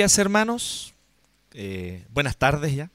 [0.00, 0.94] Días hermanos,
[1.52, 2.88] eh, buenas tardes ya.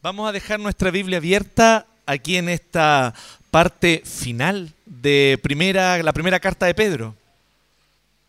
[0.00, 3.12] Vamos a dejar nuestra Biblia abierta aquí en esta
[3.50, 7.14] parte final de primera, la primera carta de Pedro.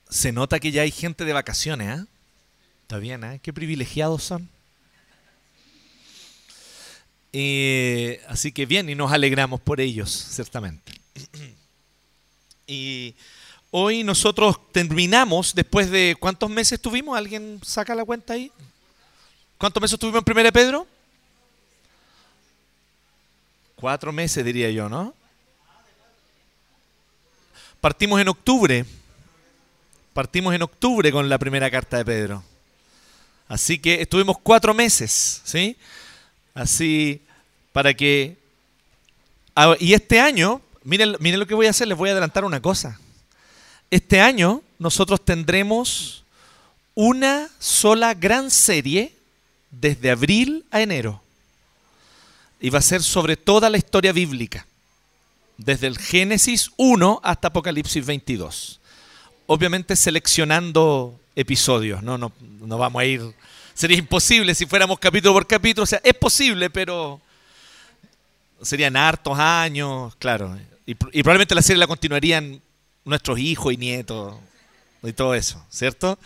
[0.09, 2.05] Se nota que ya hay gente de vacaciones, ¿eh?
[2.81, 3.39] Está bien, ¿eh?
[3.41, 4.49] Qué privilegiados son.
[7.31, 10.99] Eh, así que bien, y nos alegramos por ellos, ciertamente.
[12.67, 13.15] y
[13.75, 18.51] hoy nosotros terminamos, después de cuántos meses tuvimos, ¿alguien saca la cuenta ahí?
[19.57, 20.87] ¿Cuántos meses tuvimos en Primera de Pedro?
[23.75, 25.15] Cuatro meses diría yo, ¿no?
[27.81, 28.85] Partimos en octubre.
[30.13, 32.43] Partimos en octubre con la primera carta de Pedro.
[33.47, 35.75] Así que estuvimos cuatro meses, ¿sí?
[36.53, 37.23] Así
[37.71, 38.37] para que...
[39.55, 42.45] Ah, y este año, miren, miren lo que voy a hacer, les voy a adelantar
[42.45, 42.99] una cosa.
[43.93, 46.23] Este año nosotros tendremos
[46.95, 49.13] una sola gran serie
[49.69, 51.21] desde abril a enero.
[52.59, 54.65] Y va a ser sobre toda la historia bíblica,
[55.59, 58.79] desde el Génesis 1 hasta Apocalipsis 22.
[59.45, 63.21] Obviamente seleccionando episodios, no, no, no vamos a ir,
[63.75, 67.21] sería imposible si fuéramos capítulo por capítulo, o sea, es posible, pero
[68.59, 70.57] serían hartos años, claro.
[70.87, 72.59] Y, y, probablemente la serie la continuarían
[73.05, 74.35] nuestros hijos y nietos
[75.03, 76.17] y todo eso, ¿cierto?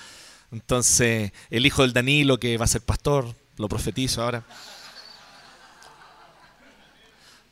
[0.52, 4.44] Entonces, el hijo del Danilo que va a ser pastor, lo profetizo ahora.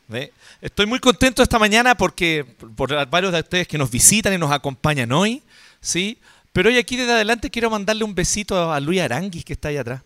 [0.08, 0.32] ¿Ve?
[0.60, 2.44] Estoy muy contento esta mañana porque
[2.76, 5.42] por varios de ustedes que nos visitan y nos acompañan hoy,
[5.80, 6.18] ¿sí?
[6.52, 9.76] Pero hoy aquí desde adelante quiero mandarle un besito a Luis Aranguis que está ahí
[9.76, 10.02] atrás.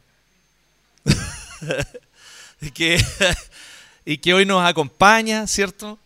[2.61, 3.01] y, que,
[4.05, 5.99] y que hoy nos acompaña, ¿cierto?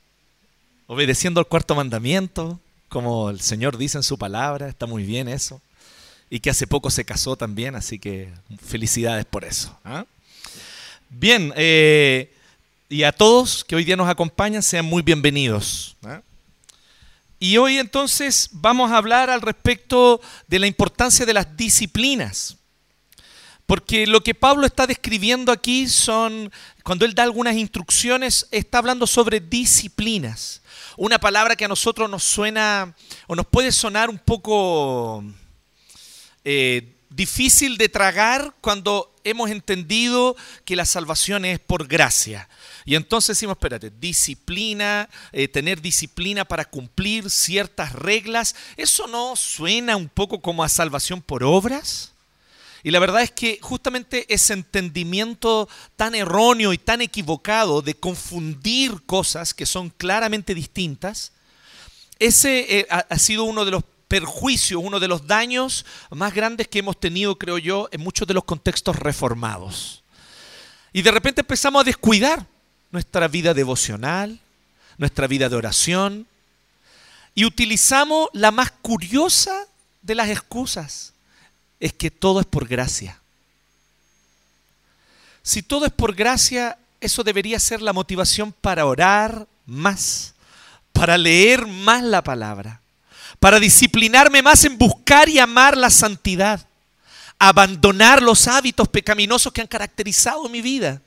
[0.86, 2.60] Obedeciendo al cuarto mandamiento,
[2.94, 5.60] como el Señor dice en su palabra, está muy bien eso.
[6.30, 8.30] Y que hace poco se casó también, así que
[8.64, 9.76] felicidades por eso.
[9.84, 10.04] ¿ah?
[11.10, 12.32] Bien, eh,
[12.88, 15.96] y a todos que hoy día nos acompañan, sean muy bienvenidos.
[16.06, 16.20] ¿eh?
[17.40, 22.56] Y hoy entonces vamos a hablar al respecto de la importancia de las disciplinas.
[23.66, 26.52] Porque lo que Pablo está describiendo aquí son,
[26.84, 30.60] cuando él da algunas instrucciones, está hablando sobre disciplinas.
[30.96, 32.94] Una palabra que a nosotros nos suena
[33.26, 35.24] o nos puede sonar un poco
[36.44, 42.48] eh, difícil de tragar cuando hemos entendido que la salvación es por gracia.
[42.84, 49.96] Y entonces decimos, espérate, disciplina, eh, tener disciplina para cumplir ciertas reglas, ¿eso no suena
[49.96, 52.13] un poco como a salvación por obras?
[52.84, 59.02] Y la verdad es que justamente ese entendimiento tan erróneo y tan equivocado de confundir
[59.06, 61.32] cosas que son claramente distintas,
[62.18, 66.80] ese eh, ha, sido uno de los perjuicios, uno de los daños más grandes que
[66.80, 70.04] hemos tenido, creo yo, en muchos de los contextos reformados.
[70.92, 72.44] Y de repente empezamos a descuidar
[72.90, 74.38] nuestra vida devocional,
[74.98, 76.26] nuestra vida de oración,
[77.34, 79.66] y utilizamos la más curiosa
[80.02, 81.13] de las excusas,
[81.84, 83.20] es que todo es por gracia.
[85.42, 90.32] Si todo es por gracia, eso debería ser la motivación para orar más,
[90.94, 92.80] para leer más la palabra,
[93.38, 96.66] para disciplinarme más en buscar y amar la santidad,
[97.38, 101.02] abandonar los hábitos pecaminosos que han caracterizado mi vida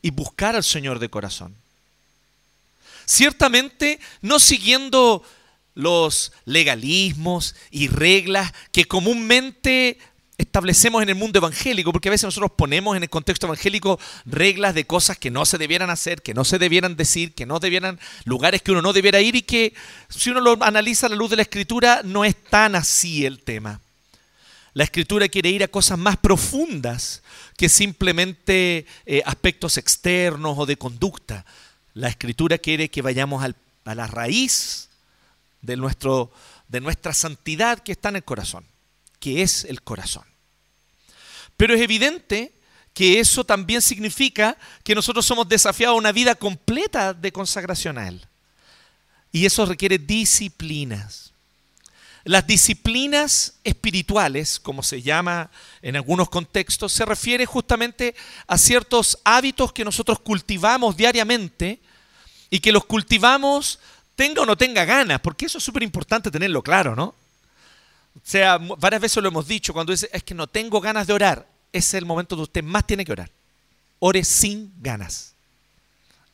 [0.00, 1.54] y buscar al Señor de corazón.
[3.04, 5.22] Ciertamente no siguiendo
[5.76, 9.98] los legalismos y reglas que comúnmente
[10.38, 14.74] establecemos en el mundo evangélico, porque a veces nosotros ponemos en el contexto evangélico reglas
[14.74, 18.00] de cosas que no se debieran hacer, que no se debieran decir, que no debieran,
[18.24, 19.74] lugares que uno no debiera ir y que
[20.08, 23.42] si uno lo analiza a la luz de la escritura no es tan así el
[23.42, 23.80] tema.
[24.72, 27.22] La escritura quiere ir a cosas más profundas
[27.56, 31.46] que simplemente eh, aspectos externos o de conducta.
[31.94, 34.86] La escritura quiere que vayamos a la raíz
[35.66, 36.32] de, nuestro,
[36.68, 38.64] de nuestra santidad que está en el corazón,
[39.18, 40.24] que es el corazón.
[41.56, 42.52] Pero es evidente
[42.94, 48.08] que eso también significa que nosotros somos desafiados a una vida completa de consagración a
[48.08, 48.26] Él.
[49.32, 51.32] Y eso requiere disciplinas.
[52.24, 55.50] Las disciplinas espirituales, como se llama
[55.82, 58.14] en algunos contextos, se refiere justamente
[58.46, 61.80] a ciertos hábitos que nosotros cultivamos diariamente
[62.50, 63.78] y que los cultivamos
[64.16, 67.14] tenga o no tenga ganas, porque eso es súper importante tenerlo claro, ¿no?
[68.16, 71.12] O sea, varias veces lo hemos dicho, cuando dice, es que no tengo ganas de
[71.12, 73.30] orar, ese es el momento donde usted más tiene que orar.
[73.98, 75.34] Ore sin ganas.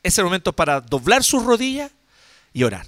[0.01, 1.91] Es el momento para doblar sus rodillas
[2.53, 2.87] y orar.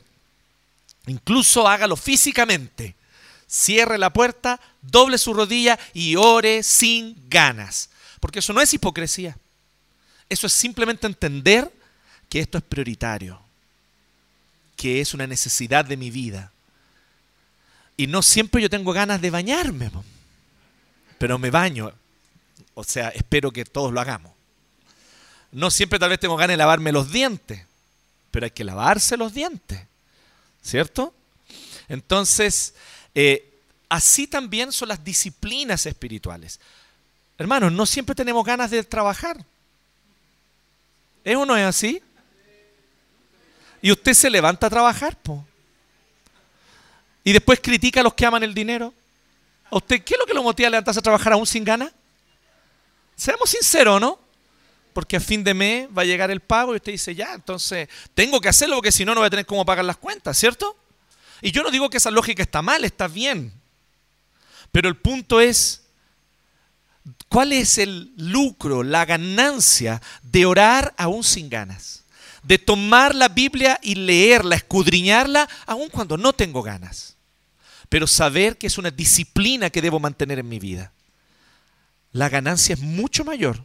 [1.07, 2.95] Incluso hágalo físicamente,
[3.47, 7.89] cierre la puerta, doble su rodilla y ore sin ganas.
[8.19, 9.37] Porque eso no es hipocresía.
[10.29, 11.71] Eso es simplemente entender
[12.29, 13.39] que esto es prioritario,
[14.85, 16.51] que es una necesidad de mi vida.
[17.97, 19.89] Y no siempre yo tengo ganas de bañarme,
[21.17, 21.91] pero me baño.
[22.75, 24.31] O sea, espero que todos lo hagamos.
[25.51, 27.65] No siempre tal vez tengo ganas de lavarme los dientes,
[28.29, 29.81] pero hay que lavarse los dientes,
[30.61, 31.15] ¿cierto?
[31.89, 32.75] Entonces,
[33.15, 33.57] eh,
[33.89, 36.59] así también son las disciplinas espirituales.
[37.39, 39.43] Hermanos, no siempre tenemos ganas de trabajar.
[41.23, 42.03] ¿Es o no es así?
[43.81, 45.45] Y usted se levanta a trabajar, po.
[47.23, 48.93] Y después critica a los que aman el dinero.
[49.69, 51.91] ¿A usted qué es lo que lo motiva a levantarse a trabajar aún sin ganas?
[53.15, 54.19] Seamos sinceros, ¿no?
[54.93, 57.89] Porque a fin de mes va a llegar el pago y usted dice, ya, entonces
[58.13, 60.77] tengo que hacerlo porque si no, no voy a tener cómo pagar las cuentas, ¿cierto?
[61.41, 63.51] Y yo no digo que esa lógica está mal, está bien.
[64.71, 65.83] Pero el punto es,
[67.27, 72.04] ¿cuál es el lucro, la ganancia de orar aún sin ganas?
[72.45, 77.15] De tomar la Biblia y leerla, escudriñarla, aún cuando no tengo ganas.
[77.89, 80.91] Pero saber que es una disciplina que debo mantener en mi vida.
[82.11, 83.63] La ganancia es mucho mayor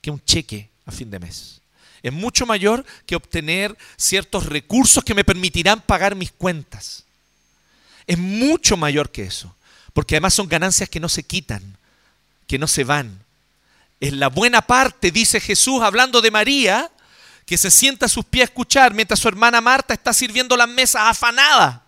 [0.00, 1.60] que un cheque a fin de mes.
[2.02, 7.04] Es mucho mayor que obtener ciertos recursos que me permitirán pagar mis cuentas.
[8.06, 9.54] Es mucho mayor que eso.
[9.92, 11.76] Porque además son ganancias que no se quitan,
[12.46, 13.24] que no se van.
[14.00, 16.90] Es la buena parte, dice Jesús, hablando de María,
[17.46, 20.68] que se sienta a sus pies a escuchar mientras su hermana Marta está sirviendo las
[20.68, 21.84] mesas afanada.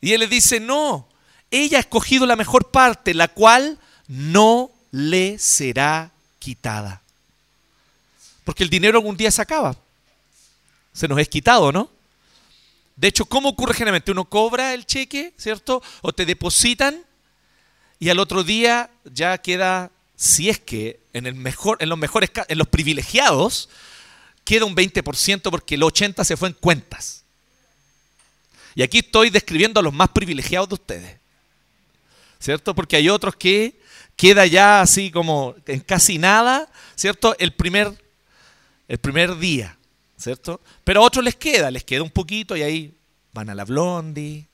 [0.00, 1.08] Y él le dice, no,
[1.50, 7.02] ella ha escogido la mejor parte, la cual no le será quitada.
[8.44, 9.76] Porque el dinero algún día se acaba.
[10.92, 11.90] Se nos es quitado, ¿no?
[12.96, 14.10] De hecho, ¿cómo ocurre generalmente?
[14.10, 15.82] Uno cobra el cheque, ¿cierto?
[16.02, 17.04] O te depositan
[18.00, 22.30] y al otro día ya queda, si es que en, el mejor, en los mejores
[22.48, 23.68] en los privilegiados,
[24.44, 27.24] queda un 20% porque el 80% se fue en cuentas.
[28.74, 31.20] Y aquí estoy describiendo a los más privilegiados de ustedes.
[32.40, 32.74] ¿Cierto?
[32.74, 33.80] Porque hay otros que
[34.16, 37.36] queda ya así como en casi nada, ¿cierto?
[37.38, 37.92] El primer,
[38.88, 39.78] el primer día.
[40.18, 40.60] ¿cierto?
[40.84, 42.98] Pero a otros les queda, les queda un poquito y ahí
[43.32, 44.46] van a la blondie,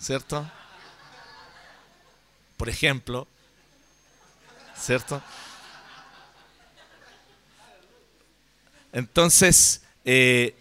[0.00, 0.50] ¿cierto?
[2.56, 3.28] Por ejemplo,
[4.82, 5.22] ¿cierto?
[8.92, 10.54] Entonces, eh,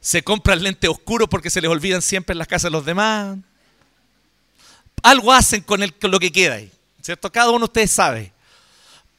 [0.00, 3.38] se compran lente oscuro porque se les olvidan siempre en las casas de los demás.
[5.02, 6.70] Algo hacen con, el, lo que queda ahí,
[7.00, 7.30] ¿cierto?
[7.32, 8.32] Cada uno de ustedes sabe.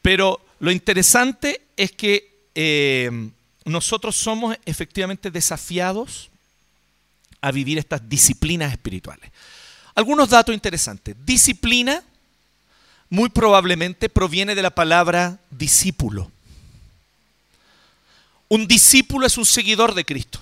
[0.01, 3.29] Pero lo interesante es que eh,
[3.65, 6.29] nosotros somos efectivamente desafiados
[7.39, 9.31] a vivir estas disciplinas espirituales.
[9.95, 11.15] Algunos datos interesantes.
[11.25, 12.03] Disciplina
[13.11, 16.31] muy probablemente proviene de la palabra discípulo.
[18.47, 20.39] Un discípulo es un seguidor de Cristo.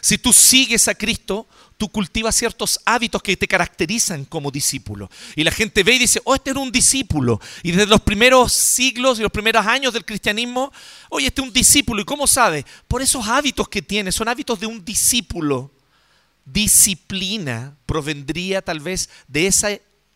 [0.00, 1.46] Si tú sigues a Cristo,
[1.76, 5.10] tú cultivas ciertos hábitos que te caracterizan como discípulo.
[5.34, 7.40] Y la gente ve y dice, oh, este era un discípulo.
[7.64, 10.72] Y desde los primeros siglos y los primeros años del cristianismo,
[11.08, 12.00] oye, este es un discípulo.
[12.00, 12.64] ¿Y cómo sabe?
[12.86, 15.72] Por esos hábitos que tiene, son hábitos de un discípulo.
[16.44, 19.70] Disciplina provendría tal vez de esa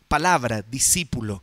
[0.09, 1.43] palabra, discípulo.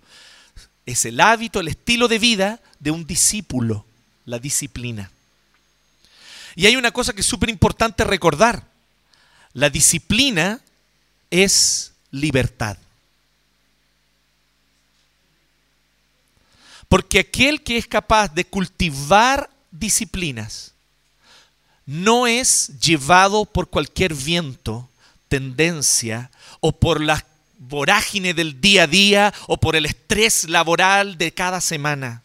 [0.85, 3.85] Es el hábito, el estilo de vida de un discípulo,
[4.25, 5.11] la disciplina.
[6.55, 8.67] Y hay una cosa que es súper importante recordar.
[9.53, 10.59] La disciplina
[11.29, 12.77] es libertad.
[16.87, 20.73] Porque aquel que es capaz de cultivar disciplinas
[21.85, 24.87] no es llevado por cualquier viento,
[25.27, 26.29] tendencia
[26.59, 27.25] o por la
[27.67, 32.23] vorágine del día a día o por el estrés laboral de cada semana.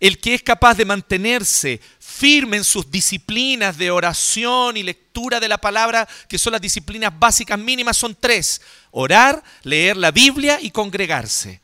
[0.00, 5.48] El que es capaz de mantenerse firme en sus disciplinas de oración y lectura de
[5.48, 8.60] la palabra, que son las disciplinas básicas mínimas, son tres.
[8.90, 11.60] Orar, leer la Biblia y congregarse.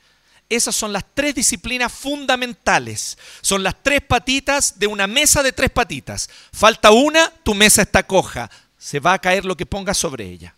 [0.49, 3.19] Esas son las tres disciplinas fundamentales.
[3.41, 6.29] Son las tres patitas de una mesa de tres patitas.
[6.53, 8.51] Falta una, tu mesa está coja.
[8.77, 10.55] Se va a caer lo que pongas sobre ella.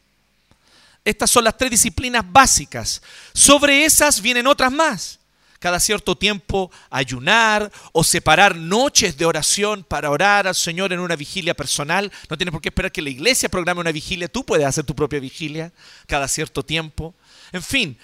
[1.06, 3.00] Estas son las tres disciplinas básicas.
[3.32, 5.20] Sobre esas vienen otras más
[5.60, 11.16] cada cierto tiempo ayunar o separar noches de oración para orar al Señor en una
[11.16, 12.12] vigilia personal.
[12.28, 14.94] No tienes por qué esperar que la iglesia programe una vigilia, tú puedes hacer tu
[14.94, 15.72] propia vigilia
[16.06, 17.14] cada cierto tiempo.
[17.52, 17.96] En fin,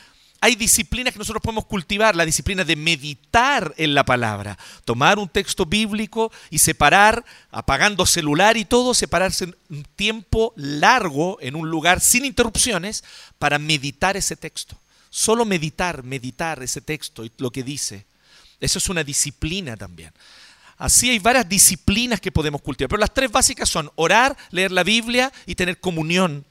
[0.43, 5.29] hay disciplinas que nosotros podemos cultivar, la disciplina de meditar en la palabra, tomar un
[5.29, 12.01] texto bíblico y separar, apagando celular y todo, separarse un tiempo largo en un lugar
[12.01, 13.05] sin interrupciones
[13.39, 14.77] para meditar ese texto.
[15.11, 18.05] Solo meditar, meditar ese texto y lo que dice.
[18.59, 20.13] Eso es una disciplina también.
[20.77, 24.83] Así hay varias disciplinas que podemos cultivar, pero las tres básicas son orar, leer la
[24.83, 26.45] Biblia y tener comunión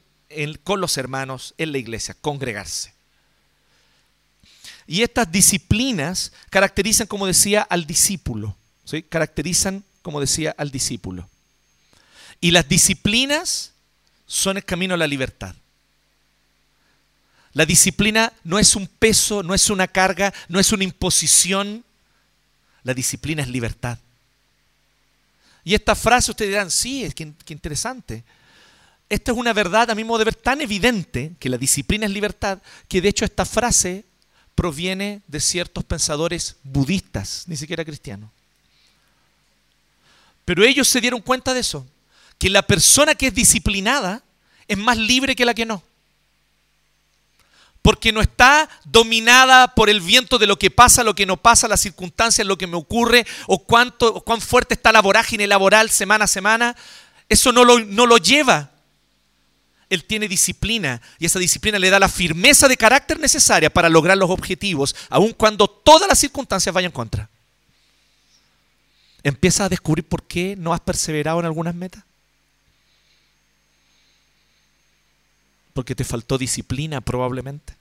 [0.64, 3.01] con los hermanos en la iglesia, congregarse.
[4.86, 8.56] Y estas disciplinas caracterizan, como decía, al discípulo.
[8.84, 9.02] ¿sí?
[9.02, 11.28] Caracterizan, como decía, al discípulo.
[12.40, 13.72] Y las disciplinas
[14.26, 15.54] son el camino a la libertad.
[17.52, 21.84] La disciplina no es un peso, no es una carga, no es una imposición.
[22.82, 23.98] La disciplina es libertad.
[25.64, 28.24] Y esta frase ustedes dirán, sí, es que, que interesante.
[29.08, 32.12] Esta es una verdad a mi modo de ver tan evidente que la disciplina es
[32.12, 32.58] libertad,
[32.88, 34.06] que de hecho esta frase
[34.62, 38.30] proviene de ciertos pensadores budistas, ni siquiera cristianos.
[40.44, 41.84] Pero ellos se dieron cuenta de eso,
[42.38, 44.22] que la persona que es disciplinada
[44.68, 45.82] es más libre que la que no.
[47.82, 51.66] Porque no está dominada por el viento de lo que pasa, lo que no pasa,
[51.66, 56.26] las circunstancias, lo que me ocurre, o cuánto, cuán fuerte está la vorágine laboral semana
[56.26, 56.76] a semana.
[57.28, 58.70] Eso no lo, no lo lleva
[59.92, 64.16] él tiene disciplina y esa disciplina le da la firmeza de carácter necesaria para lograr
[64.16, 67.28] los objetivos, aun cuando todas las circunstancias vayan contra.
[69.22, 72.02] Empieza a descubrir por qué no has perseverado en algunas metas.
[75.74, 77.76] Porque te faltó disciplina probablemente.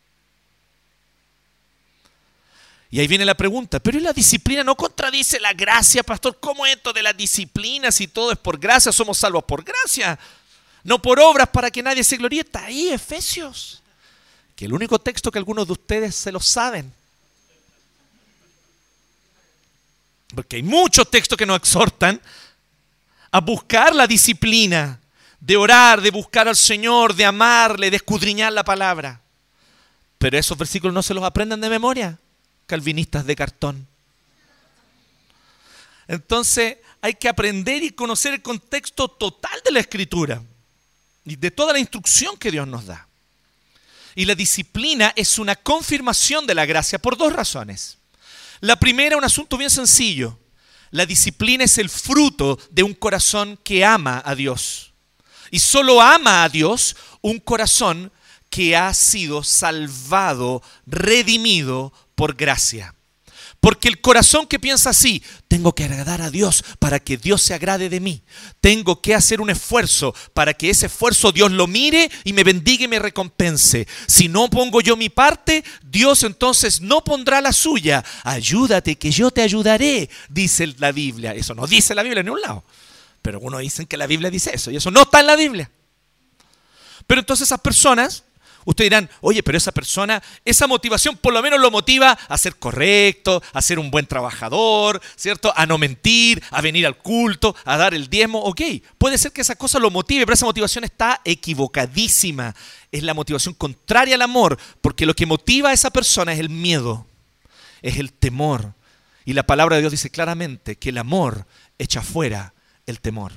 [2.90, 6.38] Y ahí viene la pregunta, pero la disciplina no contradice la gracia, pastor?
[6.42, 10.20] ¿Cómo esto de la disciplina si todo es por gracia, somos salvos por gracia?
[10.84, 12.42] No por obras para que nadie se gloríe.
[12.42, 13.82] Está ahí, Efesios.
[14.56, 16.92] Que el único texto que algunos de ustedes se lo saben.
[20.36, 22.22] Porque hay muchos textos que nos exhortan
[23.32, 25.00] a buscar la disciplina
[25.40, 29.22] de orar, de buscar al Señor, de amarle, de escudriñar la palabra.
[30.18, 32.18] Pero esos versículos no se los aprendan de memoria,
[32.66, 33.88] calvinistas de cartón.
[36.08, 40.42] Entonces hay que aprender y conocer el contexto total de la escritura
[41.24, 43.08] de toda la instrucción que Dios nos da.
[44.16, 47.98] Y la disciplina es una confirmación de la gracia por dos razones.
[48.60, 50.38] La primera, un asunto bien sencillo.
[50.92, 54.94] La disciplina es el fruto de un corazón que ama a Dios.
[55.50, 58.12] Y solo ama a Dios un corazón
[58.50, 62.94] que ha sido salvado, redimido por gracia.
[63.62, 67.54] Porque el corazón que piensa así, tengo que agradar a Dios para que Dios se
[67.54, 68.24] agrade de mí.
[68.60, 72.86] Tengo que hacer un esfuerzo para que ese esfuerzo Dios lo mire y me bendiga
[72.86, 73.88] y me recompense.
[74.08, 78.04] Si no pongo yo mi parte, Dios entonces no pondrá la suya.
[78.24, 81.36] Ayúdate que yo te ayudaré, dice la Biblia.
[81.36, 82.64] Eso no dice la Biblia en un lado.
[83.22, 85.70] Pero algunos dicen que la Biblia dice eso y eso no está en la Biblia.
[87.06, 88.24] Pero entonces esas personas
[88.66, 92.56] Ustedes dirán, oye, pero esa persona, esa motivación por lo menos lo motiva a ser
[92.58, 95.54] correcto, a ser un buen trabajador, ¿cierto?
[95.56, 98.40] A no mentir, a venir al culto, a dar el diezmo.
[98.40, 98.62] Ok,
[98.98, 102.56] puede ser que esa cosa lo motive, pero esa motivación está equivocadísima.
[102.92, 106.50] Es la motivación contraria al amor, porque lo que motiva a esa persona es el
[106.50, 107.08] miedo,
[107.82, 108.74] es el temor.
[109.26, 111.46] Y la palabra de Dios dice claramente que el amor
[111.78, 112.54] echa fuera
[112.86, 113.34] el temor.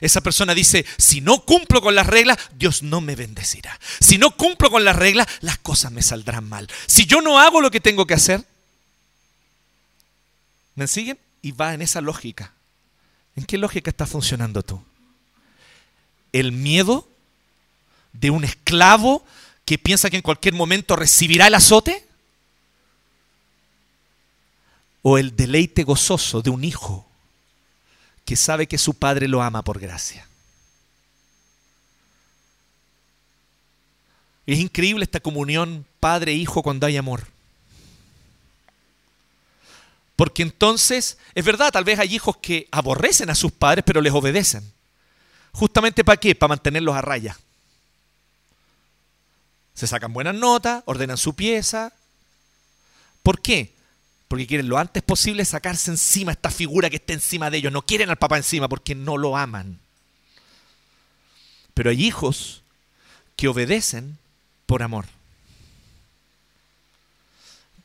[0.00, 3.78] Esa persona dice, si no cumplo con las reglas, Dios no me bendecirá.
[4.00, 6.68] Si no cumplo con las reglas, las cosas me saldrán mal.
[6.86, 8.44] Si yo no hago lo que tengo que hacer,
[10.74, 11.18] ¿me siguen?
[11.40, 12.52] Y va en esa lógica.
[13.36, 14.82] ¿En qué lógica está funcionando tú?
[16.32, 17.08] ¿El miedo
[18.12, 19.24] de un esclavo
[19.64, 22.06] que piensa que en cualquier momento recibirá el azote?
[25.02, 27.06] ¿O el deleite gozoso de un hijo
[28.26, 30.26] que sabe que su Padre lo ama por gracia.
[34.46, 37.26] Es increíble esta comunión padre-hijo cuando hay amor.
[40.16, 44.12] Porque entonces, es verdad, tal vez hay hijos que aborrecen a sus padres, pero les
[44.12, 44.72] obedecen.
[45.52, 46.34] ¿Justamente para qué?
[46.34, 47.38] Para mantenerlos a raya.
[49.74, 51.92] Se sacan buenas notas, ordenan su pieza.
[53.22, 53.75] ¿Por qué?
[54.28, 57.72] Porque quieren lo antes posible sacarse encima esta figura que está encima de ellos.
[57.72, 59.78] No quieren al papá encima porque no lo aman.
[61.74, 62.62] Pero hay hijos
[63.36, 64.18] que obedecen
[64.66, 65.06] por amor.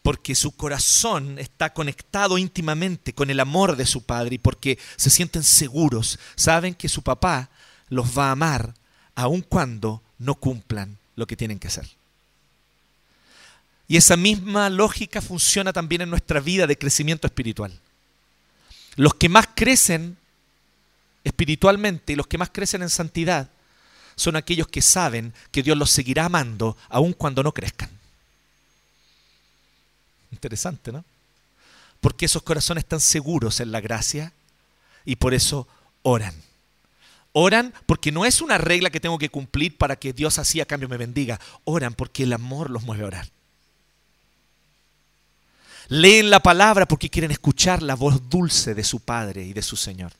[0.01, 5.11] Porque su corazón está conectado íntimamente con el amor de su padre y porque se
[5.11, 7.49] sienten seguros, saben que su papá
[7.89, 8.73] los va a amar
[9.13, 12.00] aun cuando no cumplan lo que tienen que hacer.
[13.91, 17.77] Y esa misma lógica funciona también en nuestra vida de crecimiento espiritual.
[18.95, 20.15] Los que más crecen
[21.25, 23.49] espiritualmente y los que más crecen en santidad
[24.15, 27.89] son aquellos que saben que Dios los seguirá amando aun cuando no crezcan.
[30.31, 31.03] Interesante, ¿no?
[31.99, 34.31] Porque esos corazones están seguros en la gracia
[35.03, 35.67] y por eso
[36.01, 36.33] oran.
[37.33, 40.65] Oran porque no es una regla que tengo que cumplir para que Dios así a
[40.65, 41.41] cambio me bendiga.
[41.65, 43.40] Oran porque el amor los mueve a orar.
[45.91, 49.75] Leen la palabra porque quieren escuchar la voz dulce de su Padre y de su
[49.75, 50.13] Señor.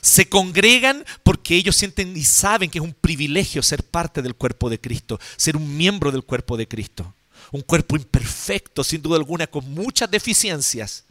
[0.00, 4.68] Se congregan porque ellos sienten y saben que es un privilegio ser parte del cuerpo
[4.68, 7.14] de Cristo, ser un miembro del cuerpo de Cristo.
[7.52, 11.04] Un cuerpo imperfecto, sin duda alguna, con muchas deficiencias,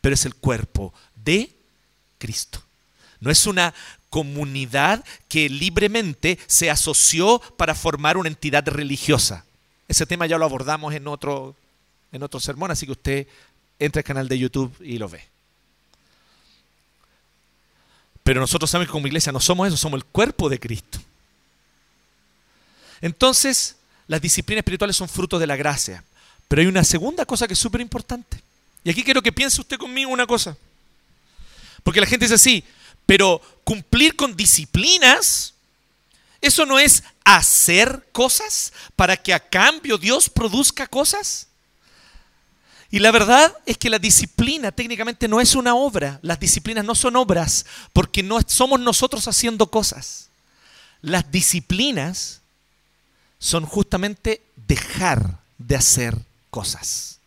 [0.00, 1.50] pero es el cuerpo de
[2.16, 2.62] Cristo.
[3.20, 3.74] No es una
[4.08, 9.44] comunidad que libremente se asoció para formar una entidad religiosa.
[9.88, 11.54] Ese tema ya lo abordamos en otro,
[12.12, 13.26] en otro sermón, así que usted
[13.78, 15.24] entra al canal de YouTube y lo ve.
[18.22, 20.98] Pero nosotros sabemos que como iglesia no somos eso, somos el cuerpo de Cristo.
[23.00, 26.04] Entonces, las disciplinas espirituales son fruto de la gracia.
[26.48, 28.42] Pero hay una segunda cosa que es súper importante.
[28.82, 30.56] Y aquí quiero que piense usted conmigo una cosa.
[31.82, 32.64] Porque la gente dice así,
[33.06, 35.54] pero cumplir con disciplinas,
[36.40, 41.47] ¿eso no es hacer cosas para que a cambio Dios produzca cosas?
[42.90, 46.18] Y la verdad es que la disciplina técnicamente no es una obra.
[46.22, 50.30] Las disciplinas no son obras porque no somos nosotros haciendo cosas.
[51.02, 52.40] Las disciplinas
[53.38, 56.16] son justamente dejar de hacer
[56.50, 57.18] cosas.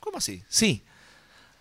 [0.00, 0.42] ¿Cómo así?
[0.48, 0.82] Sí.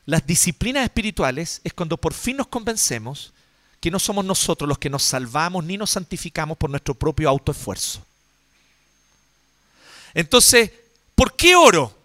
[0.07, 3.33] Las disciplinas espirituales es cuando por fin nos convencemos
[3.79, 8.03] que no somos nosotros los que nos salvamos ni nos santificamos por nuestro propio autoesfuerzo.
[10.15, 10.71] Entonces,
[11.15, 12.00] ¿por qué oro?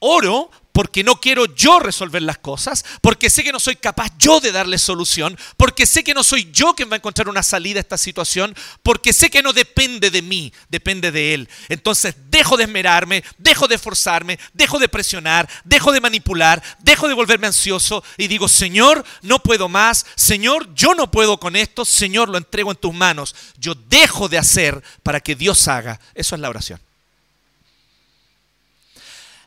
[0.00, 4.40] Oro porque no quiero yo resolver las cosas, porque sé que no soy capaz yo
[4.40, 7.78] de darle solución, porque sé que no soy yo quien va a encontrar una salida
[7.78, 11.48] a esta situación, porque sé que no depende de mí, depende de Él.
[11.68, 17.14] Entonces dejo de esmerarme, dejo de esforzarme, dejo de presionar, dejo de manipular, dejo de
[17.14, 22.28] volverme ansioso y digo, Señor, no puedo más, Señor, yo no puedo con esto, Señor,
[22.28, 23.34] lo entrego en tus manos.
[23.58, 26.00] Yo dejo de hacer para que Dios haga.
[26.14, 26.80] Eso es la oración.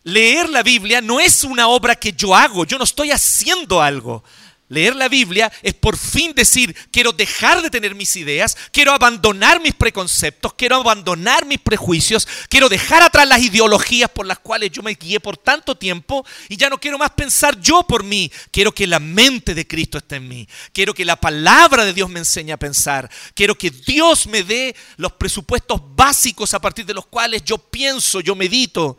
[0.03, 4.23] Leer la Biblia no es una obra que yo hago, yo no estoy haciendo algo.
[4.69, 9.61] Leer la Biblia es por fin decir, quiero dejar de tener mis ideas, quiero abandonar
[9.61, 14.81] mis preconceptos, quiero abandonar mis prejuicios, quiero dejar atrás las ideologías por las cuales yo
[14.81, 18.73] me guié por tanto tiempo y ya no quiero más pensar yo por mí, quiero
[18.73, 22.19] que la mente de Cristo esté en mí, quiero que la palabra de Dios me
[22.19, 27.05] enseñe a pensar, quiero que Dios me dé los presupuestos básicos a partir de los
[27.05, 28.97] cuales yo pienso, yo medito.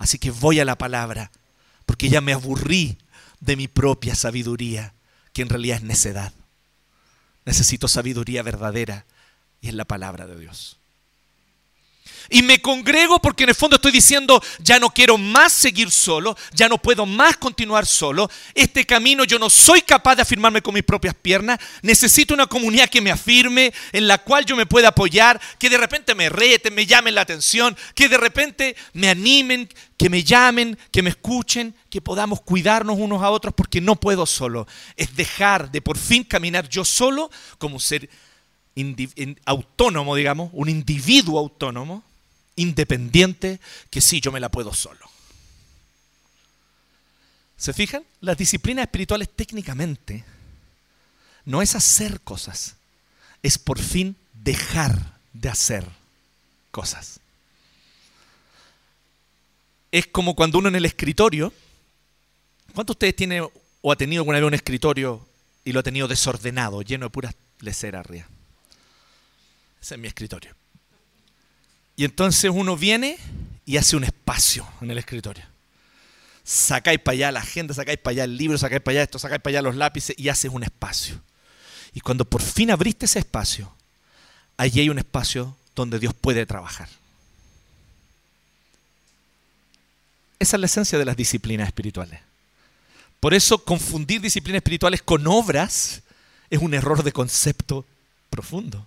[0.00, 1.30] Así que voy a la palabra,
[1.84, 2.96] porque ya me aburrí
[3.38, 4.94] de mi propia sabiduría,
[5.34, 6.32] que en realidad es necedad.
[7.44, 9.04] Necesito sabiduría verdadera
[9.60, 10.79] y es la palabra de Dios.
[12.28, 16.36] Y me congrego porque en el fondo estoy diciendo, ya no quiero más seguir solo,
[16.52, 18.30] ya no puedo más continuar solo.
[18.54, 21.58] Este camino yo no soy capaz de afirmarme con mis propias piernas.
[21.82, 25.78] Necesito una comunidad que me afirme, en la cual yo me pueda apoyar, que de
[25.78, 30.78] repente me reten, me llamen la atención, que de repente me animen, que me llamen,
[30.92, 34.66] que me escuchen, que podamos cuidarnos unos a otros porque no puedo solo.
[34.96, 38.08] Es dejar de por fin caminar yo solo como ser
[39.44, 42.04] autónomo, digamos, un individuo autónomo
[42.56, 45.10] independiente que sí, yo me la puedo solo.
[47.56, 48.04] ¿Se fijan?
[48.20, 50.24] Las disciplinas espirituales técnicamente
[51.44, 52.76] no es hacer cosas,
[53.42, 55.86] es por fin dejar de hacer
[56.70, 57.20] cosas.
[59.92, 61.52] Es como cuando uno en el escritorio,
[62.74, 65.26] ¿cuántos de ustedes tiene o ha tenido alguna vez un escritorio
[65.64, 68.26] y lo ha tenido desordenado, lleno de puras leceras arriba?
[69.80, 70.54] Ese es mi escritorio.
[71.96, 73.18] Y entonces uno viene
[73.66, 75.44] y hace un espacio en el escritorio.
[76.44, 79.40] Sacáis para allá la agenda, sacáis para allá el libro, sacáis para allá esto, sacáis
[79.40, 81.20] para allá los lápices y haces un espacio.
[81.92, 83.72] Y cuando por fin abriste ese espacio,
[84.56, 86.88] allí hay un espacio donde Dios puede trabajar.
[90.38, 92.20] Esa es la esencia de las disciplinas espirituales.
[93.20, 96.02] Por eso confundir disciplinas espirituales con obras
[96.48, 97.84] es un error de concepto
[98.30, 98.86] profundo.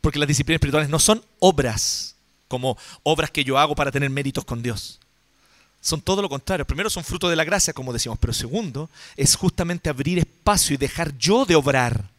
[0.00, 2.14] Porque las disciplinas espirituales no son obras,
[2.48, 4.98] como obras que yo hago para tener méritos con Dios.
[5.80, 6.66] Son todo lo contrario.
[6.66, 10.78] Primero son fruto de la gracia, como decimos, pero segundo es justamente abrir espacio y
[10.78, 12.10] dejar yo de obrar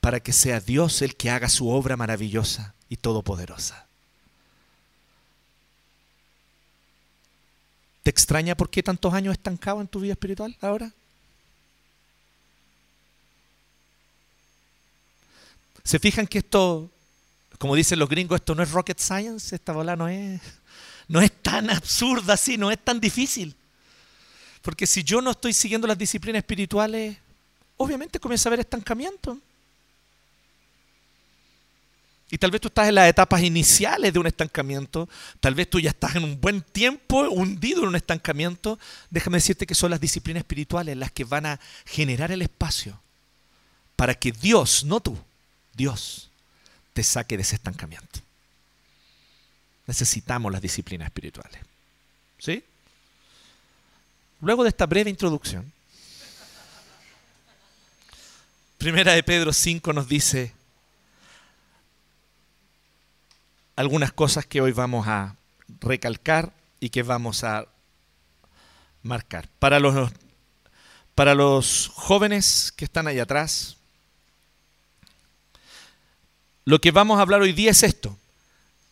[0.00, 3.86] para que sea Dios el que haga su obra maravillosa y todopoderosa.
[8.02, 10.92] ¿Te extraña por qué tantos años estancado en tu vida espiritual ahora?
[15.84, 16.90] ¿Se fijan que esto,
[17.58, 19.54] como dicen los gringos, esto no es rocket science?
[19.54, 20.40] Esta bola no es,
[21.08, 23.54] no es tan absurda así, no es tan difícil.
[24.62, 27.16] Porque si yo no estoy siguiendo las disciplinas espirituales,
[27.76, 29.38] obviamente comienza a haber estancamiento.
[32.30, 35.08] Y tal vez tú estás en las etapas iniciales de un estancamiento,
[35.40, 38.78] tal vez tú ya estás en un buen tiempo hundido en un estancamiento.
[39.10, 43.00] Déjame decirte que son las disciplinas espirituales las que van a generar el espacio
[43.96, 45.18] para que Dios, no tú,
[45.80, 46.28] Dios,
[46.92, 48.20] te saque de ese estancamiento.
[49.86, 51.58] Necesitamos las disciplinas espirituales.
[52.38, 52.62] ¿Sí?
[54.42, 55.72] Luego de esta breve introducción,
[58.76, 60.52] Primera de Pedro 5 nos dice,
[63.74, 65.34] algunas cosas que hoy vamos a
[65.80, 67.64] recalcar y que vamos a
[69.02, 69.48] marcar.
[69.58, 70.12] Para los,
[71.14, 73.78] para los jóvenes que están ahí atrás,
[76.64, 78.16] lo que vamos a hablar hoy día es esto.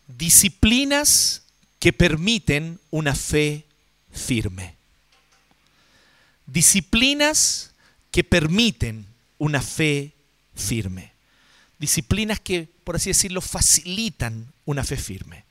[0.07, 1.43] Disciplinas
[1.79, 3.65] que permiten una fe
[4.13, 4.75] firme.
[6.47, 7.73] Disciplinas
[8.11, 9.07] que permiten
[9.39, 10.13] una fe
[10.55, 11.13] firme.
[11.79, 15.45] Disciplinas que, por así decirlo, facilitan una fe firme.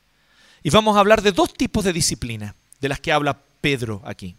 [0.64, 4.36] Y vamos a hablar de dos tipos de disciplina de las que habla Pedro aquí.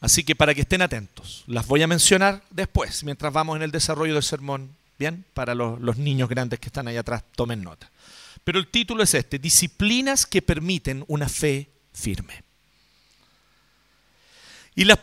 [0.00, 3.70] Así que para que estén atentos, las voy a mencionar después, mientras vamos en el
[3.70, 5.24] desarrollo del sermón, ¿bien?
[5.34, 7.90] Para los, niños grandes que están ahí atrás, tomen nota.
[8.44, 12.42] Pero el título es este, disciplinas que permiten una fe firme.
[14.74, 14.98] Y las,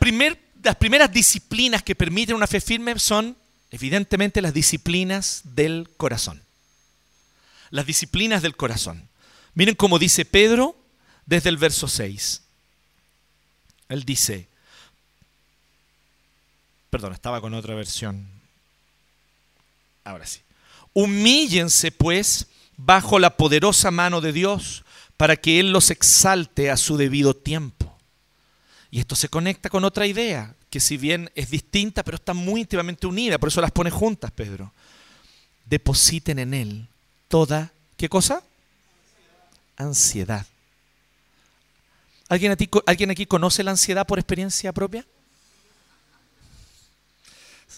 [0.64, 3.36] las primeras disciplinas que permiten una fe firme son
[3.74, 6.44] Evidentemente las disciplinas del corazón.
[7.72, 9.10] Las disciplinas del corazón.
[9.56, 10.78] Miren cómo dice Pedro
[11.26, 12.44] desde el verso 6.
[13.90, 14.48] Él dice,
[16.94, 18.24] perdón, estaba con otra versión.
[20.04, 20.42] Ahora sí.
[20.94, 22.46] Humíllense pues
[22.78, 24.84] bajo la poderosa mano de Dios
[25.18, 27.98] para que Él los exalte a su debido tiempo.
[28.92, 32.62] Y esto se conecta con otra idea que si bien es distinta, pero está muy
[32.62, 34.72] íntimamente unida, por eso las pone juntas, Pedro.
[35.66, 36.88] Depositen en Él
[37.28, 38.44] toda, ¿qué cosa?
[39.78, 40.46] Ansiedad.
[42.30, 45.04] ¿Alguien, ¿Alguien aquí conoce la ansiedad por experiencia propia?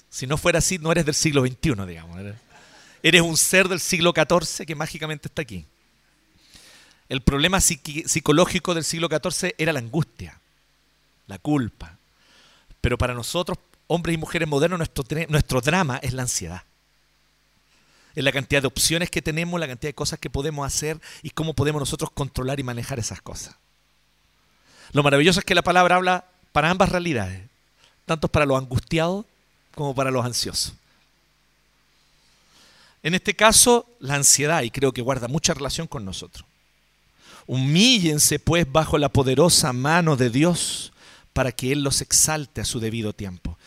[0.09, 2.19] Si no fuera así, no eres del siglo XXI, digamos.
[3.03, 5.65] Eres un ser del siglo XIV que mágicamente está aquí.
[7.07, 10.39] El problema psicológico del siglo XIV era la angustia,
[11.27, 11.97] la culpa,
[12.81, 16.63] pero para nosotros, hombres y mujeres modernos, nuestro, nuestro drama es la ansiedad.
[18.15, 21.29] Es la cantidad de opciones que tenemos, la cantidad de cosas que podemos hacer y
[21.29, 23.55] cómo podemos nosotros controlar y manejar esas cosas.
[24.93, 27.41] Lo maravilloso es que la palabra habla para ambas realidades,
[28.05, 29.25] tanto para los angustiados
[29.75, 30.73] como para los ansiosos.
[33.03, 36.45] En este caso, la ansiedad, y creo que guarda mucha relación con nosotros.
[37.45, 40.91] Humíllense pues bajo la poderosa mano de Dios
[41.31, 43.59] para que Él los exalte a su debido tiempo.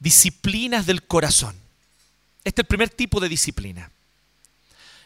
[0.00, 1.54] Disciplinas del corazón.
[2.42, 3.90] Este es el primer tipo de disciplina.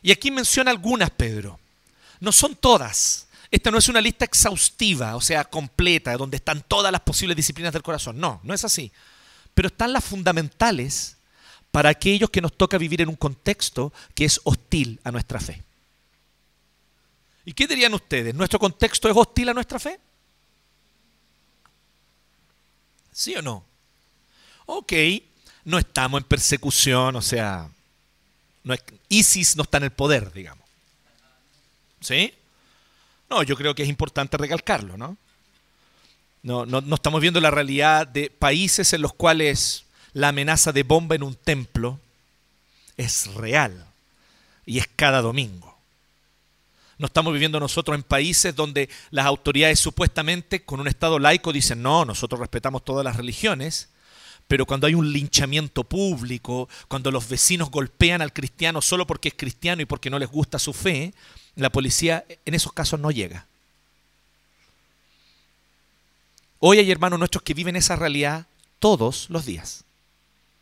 [0.01, 1.61] Y aquí menciona algunas, Pedro.
[2.21, 3.27] No son todas.
[3.51, 7.73] Esta no es una lista exhaustiva, o sea, completa, donde están todas las posibles disciplinas
[7.73, 8.19] del corazón.
[8.19, 8.91] No, no es así.
[9.59, 11.17] Pero están las fundamentales
[11.73, 15.65] para aquellos que nos toca vivir en un contexto que es hostil a nuestra fe.
[17.45, 18.37] ¿Y qué dirían ustedes?
[18.37, 19.99] ¿Nuestro contexto es hostil a nuestra fe?
[23.11, 23.65] ¿Sí o no?
[24.67, 24.93] Ok,
[25.65, 27.69] no estamos en persecución, o sea,
[29.09, 30.65] ISIS no está en el poder, digamos.
[32.01, 32.33] ¿Sí?
[33.29, 35.17] No, yo creo que es importante recalcarlo, ¿no?
[36.49, 39.85] No, no, no estamos viendo la realidad de países en los cuales
[40.15, 42.01] la amenaza de bomba en un templo
[42.97, 43.85] es real
[44.65, 45.77] y es cada domingo.
[46.97, 51.83] No estamos viviendo nosotros en países donde las autoridades supuestamente con un Estado laico dicen,
[51.83, 53.91] no, nosotros respetamos todas las religiones,
[54.47, 59.35] pero cuando hay un linchamiento público, cuando los vecinos golpean al cristiano solo porque es
[59.35, 61.13] cristiano y porque no les gusta su fe,
[61.57, 63.48] la policía en esos casos no llega.
[66.61, 68.47] Hoy hay hermanos nuestros que viven esa realidad
[68.79, 69.85] todos los días.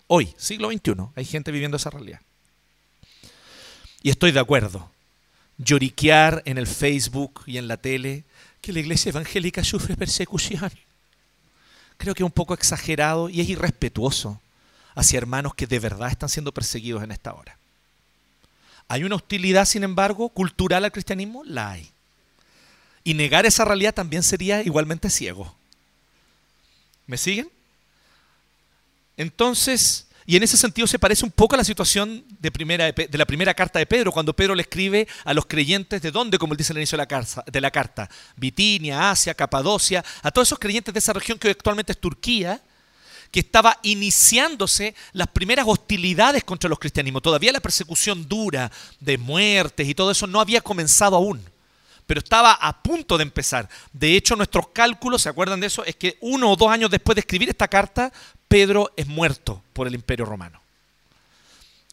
[0.07, 2.21] Hoy, siglo XXI, hay gente viviendo esa realidad.
[4.03, 4.91] Y estoy de acuerdo
[5.59, 8.25] lloriquear en el Facebook y en la tele
[8.61, 10.71] que la iglesia evangélica sufre persecución.
[11.97, 14.41] Creo que es un poco exagerado y es irrespetuoso
[14.95, 17.57] hacia hermanos que de verdad están siendo perseguidos en esta hora.
[18.89, 21.43] ¿Hay una hostilidad, sin embargo, cultural al cristianismo?
[21.45, 21.91] La hay.
[23.03, 25.55] Y negar esa realidad también sería igualmente ciego.
[27.07, 27.51] ¿Me siguen?
[29.17, 33.19] Entonces, y en ese sentido se parece un poco a la situación de, primera, de
[33.19, 36.53] la primera carta de Pedro, cuando Pedro le escribe a los creyentes de dónde, como
[36.53, 40.49] él dice al inicio de la, carta, de la carta, Bitinia, Asia, Capadocia, a todos
[40.49, 42.61] esos creyentes de esa región que hoy actualmente es Turquía,
[43.31, 47.23] que estaba iniciándose las primeras hostilidades contra los cristianismos.
[47.23, 51.41] Todavía la persecución dura de muertes y todo eso no había comenzado aún,
[52.07, 53.69] pero estaba a punto de empezar.
[53.93, 55.85] De hecho, nuestros cálculos, ¿se acuerdan de eso?
[55.85, 58.13] Es que uno o dos años después de escribir esta carta,
[58.49, 60.61] Pedro es muerto por el imperio romano.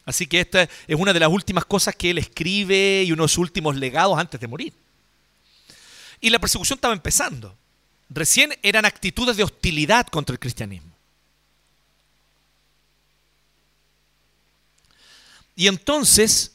[0.05, 3.29] Así que esta es una de las últimas cosas que él escribe y uno de
[3.29, 4.73] sus últimos legados antes de morir.
[6.19, 7.55] Y la persecución estaba empezando.
[8.09, 10.91] Recién eran actitudes de hostilidad contra el cristianismo.
[15.55, 16.51] Y entonces,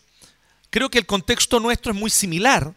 [0.70, 2.74] creo que el contexto nuestro es muy similar.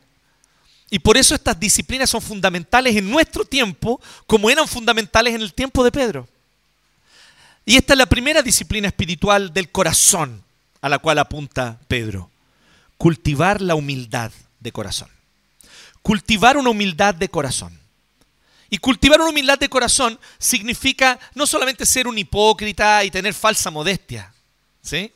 [0.93, 5.53] Y por eso estas disciplinas son fundamentales en nuestro tiempo, como eran fundamentales en el
[5.53, 6.27] tiempo de Pedro.
[7.65, 10.43] Y esta es la primera disciplina espiritual del corazón
[10.81, 12.29] a la cual apunta Pedro.
[12.97, 15.07] Cultivar la humildad de corazón.
[16.01, 17.79] Cultivar una humildad de corazón.
[18.69, 23.71] Y cultivar una humildad de corazón significa no solamente ser un hipócrita y tener falsa
[23.71, 24.33] modestia,
[24.81, 25.13] ¿sí?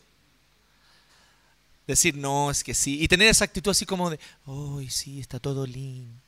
[1.88, 3.02] Decir, no, es que sí.
[3.02, 6.20] Y tener esa actitud así como de, ¡ay, sí, está todo lindo!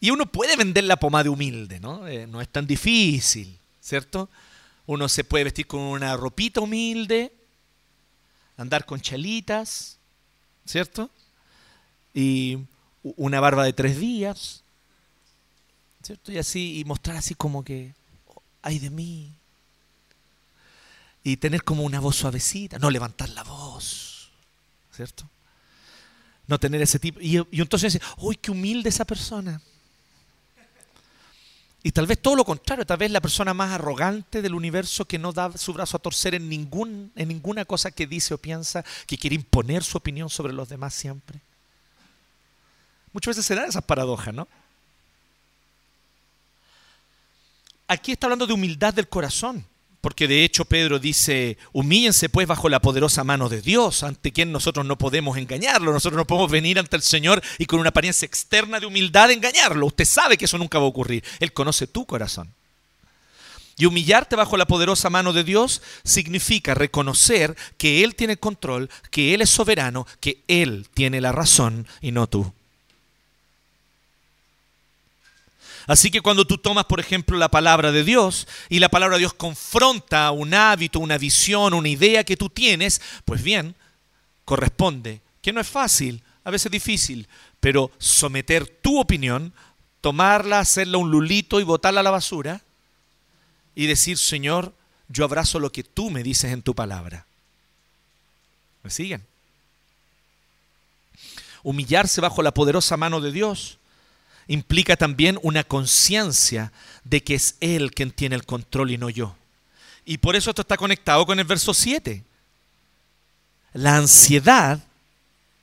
[0.00, 2.06] Y uno puede vender la pomada de humilde, ¿no?
[2.06, 4.28] Eh, no es tan difícil, ¿cierto?
[4.86, 7.32] Uno se puede vestir con una ropita humilde,
[8.56, 9.98] andar con chalitas,
[10.64, 11.10] ¿cierto?
[12.14, 12.58] Y
[13.02, 14.62] una barba de tres días,
[16.02, 16.30] ¿cierto?
[16.30, 17.94] Y así, y mostrar así como que,
[18.62, 19.32] ay de mí.
[21.24, 24.07] Y tener como una voz suavecita, no levantar la voz
[24.98, 25.30] ¿cierto?
[26.48, 27.20] No tener ese tipo.
[27.20, 29.60] Y, entonces dice, uy, qué humilde esa persona.
[31.84, 35.20] Y tal vez todo lo contrario, tal vez la persona más arrogante del universo que
[35.20, 38.84] no da su brazo a torcer en, ningún, en ninguna cosa que dice o piensa,
[39.06, 41.40] que quiere imponer su opinión sobre los demás siempre.
[43.12, 44.48] Muchas veces se dan esas paradojas, ¿no?
[47.86, 49.64] Aquí está hablando de humildad del corazón.
[50.00, 54.52] Porque de hecho Pedro dice, humíllense pues bajo la poderosa mano de Dios, ante quien
[54.52, 58.26] nosotros no podemos engañarlo, nosotros no podemos venir ante el Señor y con una apariencia
[58.26, 59.86] externa de humildad engañarlo.
[59.86, 62.54] Usted sabe que eso nunca va a ocurrir, Él conoce tu corazón.
[63.76, 69.34] Y humillarte bajo la poderosa mano de Dios significa reconocer que Él tiene control, que
[69.34, 72.52] Él es soberano, que Él tiene la razón y no tú.
[75.88, 79.20] Así que cuando tú tomas, por ejemplo, la palabra de Dios y la palabra de
[79.20, 83.74] Dios confronta un hábito, una visión, una idea que tú tienes, pues bien,
[84.44, 87.26] corresponde, que no es fácil, a veces difícil,
[87.58, 89.54] pero someter tu opinión,
[90.02, 92.60] tomarla, hacerla un lulito y botarla a la basura
[93.74, 94.74] y decir, Señor,
[95.08, 97.24] yo abrazo lo que tú me dices en tu palabra.
[98.82, 99.24] ¿Me siguen?
[101.62, 103.77] Humillarse bajo la poderosa mano de Dios
[104.48, 106.72] implica también una conciencia
[107.04, 109.36] de que es Él quien tiene el control y no yo.
[110.04, 112.24] Y por eso esto está conectado con el verso 7.
[113.74, 114.80] La ansiedad,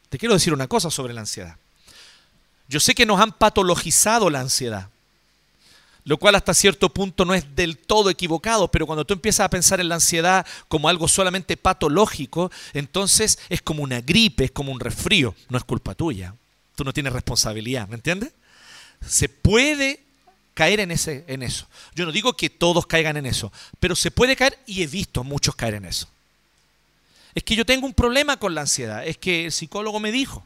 [0.09, 1.57] te quiero decir una cosa sobre la ansiedad.
[2.67, 4.89] Yo sé que nos han patologizado la ansiedad,
[6.03, 9.49] lo cual hasta cierto punto no es del todo equivocado, pero cuando tú empiezas a
[9.49, 14.71] pensar en la ansiedad como algo solamente patológico, entonces es como una gripe, es como
[14.71, 16.35] un resfrío, no es culpa tuya.
[16.75, 18.31] Tú no tienes responsabilidad, ¿me entiendes?
[19.07, 19.99] Se puede
[20.53, 21.67] caer en, ese, en eso.
[21.93, 25.23] Yo no digo que todos caigan en eso, pero se puede caer y he visto
[25.23, 26.07] muchos caer en eso.
[27.35, 30.45] Es que yo tengo un problema con la ansiedad, es que el psicólogo me dijo.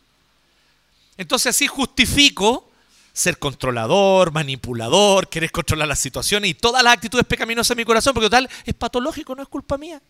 [1.18, 2.70] Entonces así justifico
[3.14, 8.14] ser controlador, manipulador, querer controlar las situaciones y todas las actitudes pecaminosas de mi corazón,
[8.14, 10.02] porque total es patológico, no es culpa mía.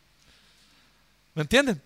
[1.35, 1.81] ¿Me entienden?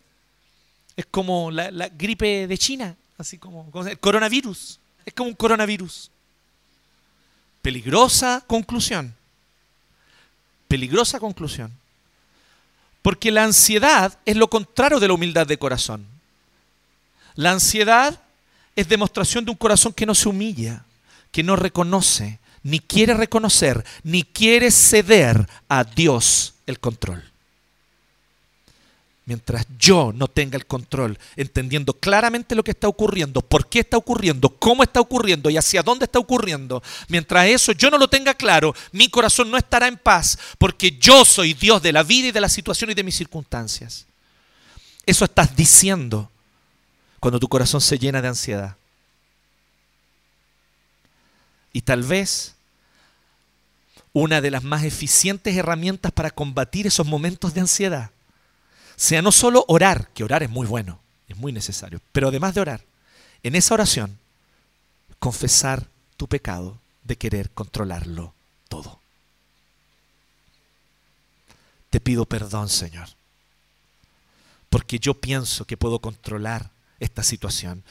[0.96, 4.80] Es como la, la gripe de China, así como el coronavirus.
[5.06, 6.12] Es como un coronavirus.
[7.64, 9.16] Peligrosa conclusión.
[10.68, 11.72] Peligrosa conclusión.
[13.02, 16.06] Porque la ansiedad es lo contrario de la humildad de corazón.
[17.36, 18.20] La ansiedad
[18.76, 20.84] es demostración de un corazón que no se humilla,
[21.32, 27.33] que no reconoce, ni quiere reconocer, ni quiere ceder a Dios el control
[29.26, 33.98] mientras yo no tenga el control, entendiendo claramente lo que está ocurriendo, por qué está
[33.98, 38.34] ocurriendo, cómo está ocurriendo y hacia dónde está ocurriendo, mientras eso yo no lo tenga
[38.34, 42.32] claro, mi corazón no estará en paz, porque yo soy Dios de la vida y
[42.32, 44.06] de la situación y de mis circunstancias.
[45.06, 46.30] Eso estás diciendo
[47.20, 48.76] cuando tu corazón se llena de ansiedad.
[51.72, 52.56] Y tal vez
[54.12, 58.12] una de las más eficientes herramientas para combatir esos momentos de ansiedad
[58.96, 62.62] sea no solo orar, que orar es muy bueno, es muy necesario, pero además de
[62.62, 62.82] orar,
[63.44, 64.18] en esa oración,
[65.20, 65.86] confesar
[66.18, 68.34] tu pecado de querer controlarlo
[68.70, 69.00] todo.
[71.90, 73.08] Te pido perdón, Señor,
[74.70, 77.84] porque yo pienso que puedo controlar esta situación,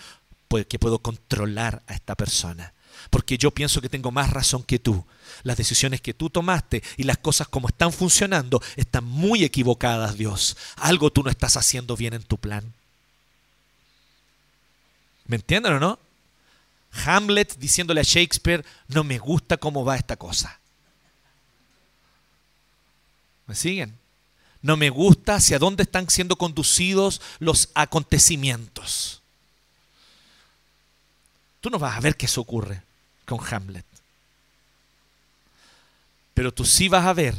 [0.69, 2.73] que puedo controlar a esta persona
[3.13, 5.05] porque yo pienso que tengo más razón que tú.
[5.43, 10.57] Las decisiones que tú tomaste y las cosas como están funcionando están muy equivocadas, Dios.
[10.77, 12.73] Algo tú no estás haciendo bien en tu plan.
[15.27, 15.99] ¿Me entienden o no?
[17.05, 20.59] Hamlet diciéndole a Shakespeare, no me gusta cómo va esta cosa.
[23.47, 23.95] ¿Me siguen?
[24.63, 29.21] No me gusta hacia dónde están siendo conducidos los acontecimientos.
[31.61, 32.83] Tú no vas a ver que eso ocurre
[33.37, 33.87] con Hamlet.
[36.35, 37.35] Pero tú sí vas a ver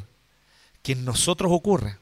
[0.82, 1.98] que en nosotros ocurre.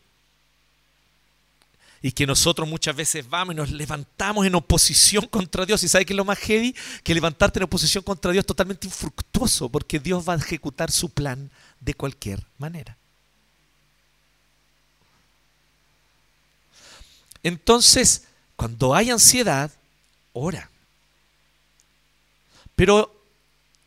[2.02, 5.84] Y que nosotros muchas veces vamos y nos levantamos en oposición contra Dios.
[5.84, 6.76] ¿Y sabe qué es lo más heavy?
[7.04, 11.10] Que levantarte en oposición contra Dios es totalmente infructuoso, porque Dios va a ejecutar su
[11.10, 12.98] plan de cualquier manera.
[17.44, 18.24] Entonces,
[18.56, 19.72] cuando hay ansiedad,
[20.34, 20.70] ora.
[22.76, 23.21] Pero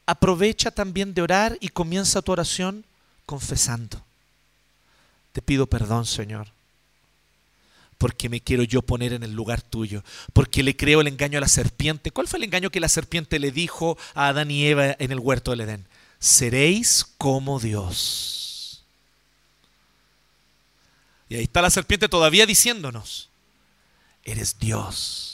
[0.07, 2.85] aprovecha también de orar y comienza tu oración
[3.27, 4.03] confesando.
[5.33, 6.49] Te pido perdón, Señor,
[7.99, 11.41] porque me quiero yo poner en el lugar tuyo, porque le creo el engaño a
[11.41, 12.11] la serpiente.
[12.11, 15.19] ¿Cuál fue el engaño que la serpiente le dijo a Adán y Eva en el
[15.19, 15.87] huerto del Edén?
[16.19, 18.85] Seréis como Dios.
[21.29, 23.31] Y ahí está la serpiente todavía diciéndonos,
[24.25, 25.34] eres Dios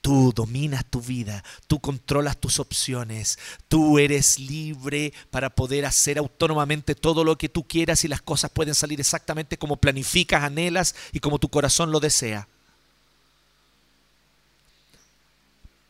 [0.00, 6.94] Tú dominas tu vida, tú controlas tus opciones, tú eres libre para poder hacer autónomamente
[6.94, 11.20] todo lo que tú quieras y las cosas pueden salir exactamente como planificas, anhelas y
[11.20, 12.48] como tu corazón lo desea.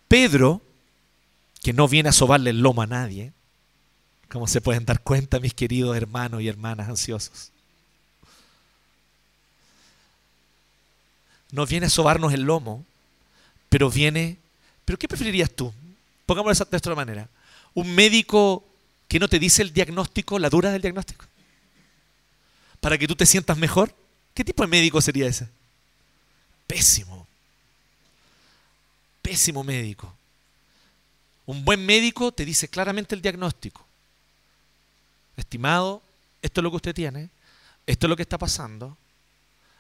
[0.09, 0.61] Pedro,
[1.63, 3.33] que no viene a sobarle el lomo a nadie,
[4.29, 7.53] como se pueden dar cuenta mis queridos hermanos y hermanas ansiosos,
[11.53, 12.85] no viene a sobarnos el lomo,
[13.71, 14.37] pero viene,
[14.85, 15.73] pero ¿qué preferirías tú?
[16.27, 17.29] Pongámoslo de esta manera.
[17.73, 18.65] ¿Un médico
[19.09, 21.25] que no te dice el diagnóstico, la dura del diagnóstico?
[22.81, 23.95] Para que tú te sientas mejor.
[24.35, 25.49] ¿Qué tipo de médico sería ese?
[26.67, 27.27] Pésimo.
[29.23, 30.13] Pésimo médico.
[31.47, 33.87] Un buen médico te dice claramente el diagnóstico.
[35.37, 36.03] Estimado,
[36.43, 37.31] esto es lo que usted tiene,
[37.87, 38.97] esto es lo que está pasando,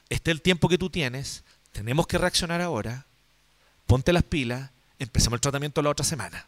[0.08, 3.06] este es el tiempo que tú tienes, tenemos que reaccionar ahora,
[3.90, 6.46] ponte las pilas, empecemos el tratamiento la otra semana.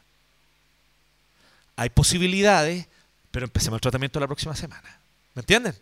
[1.74, 2.86] Hay posibilidades,
[3.32, 4.96] pero empecemos el tratamiento la próxima semana.
[5.34, 5.74] ¿Me entienden?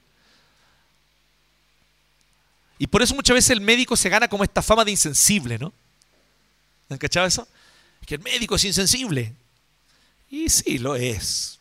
[2.79, 5.71] Y por eso muchas veces el médico se gana como esta fama de insensible, ¿no?
[6.89, 7.47] ¿Han cachado eso?
[8.07, 9.35] Que el médico es insensible.
[10.31, 11.59] Y sí, lo es.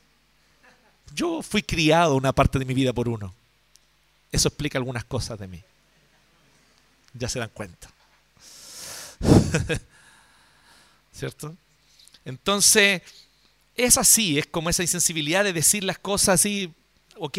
[1.13, 3.35] Yo fui criado una parte de mi vida por uno.
[4.31, 5.61] Eso explica algunas cosas de mí.
[7.15, 7.89] Ya se dan cuenta.
[11.13, 11.55] ¿Cierto?
[12.25, 13.01] Entonces,
[13.75, 16.73] es así, es como esa insensibilidad de decir las cosas así,
[17.17, 17.37] ok.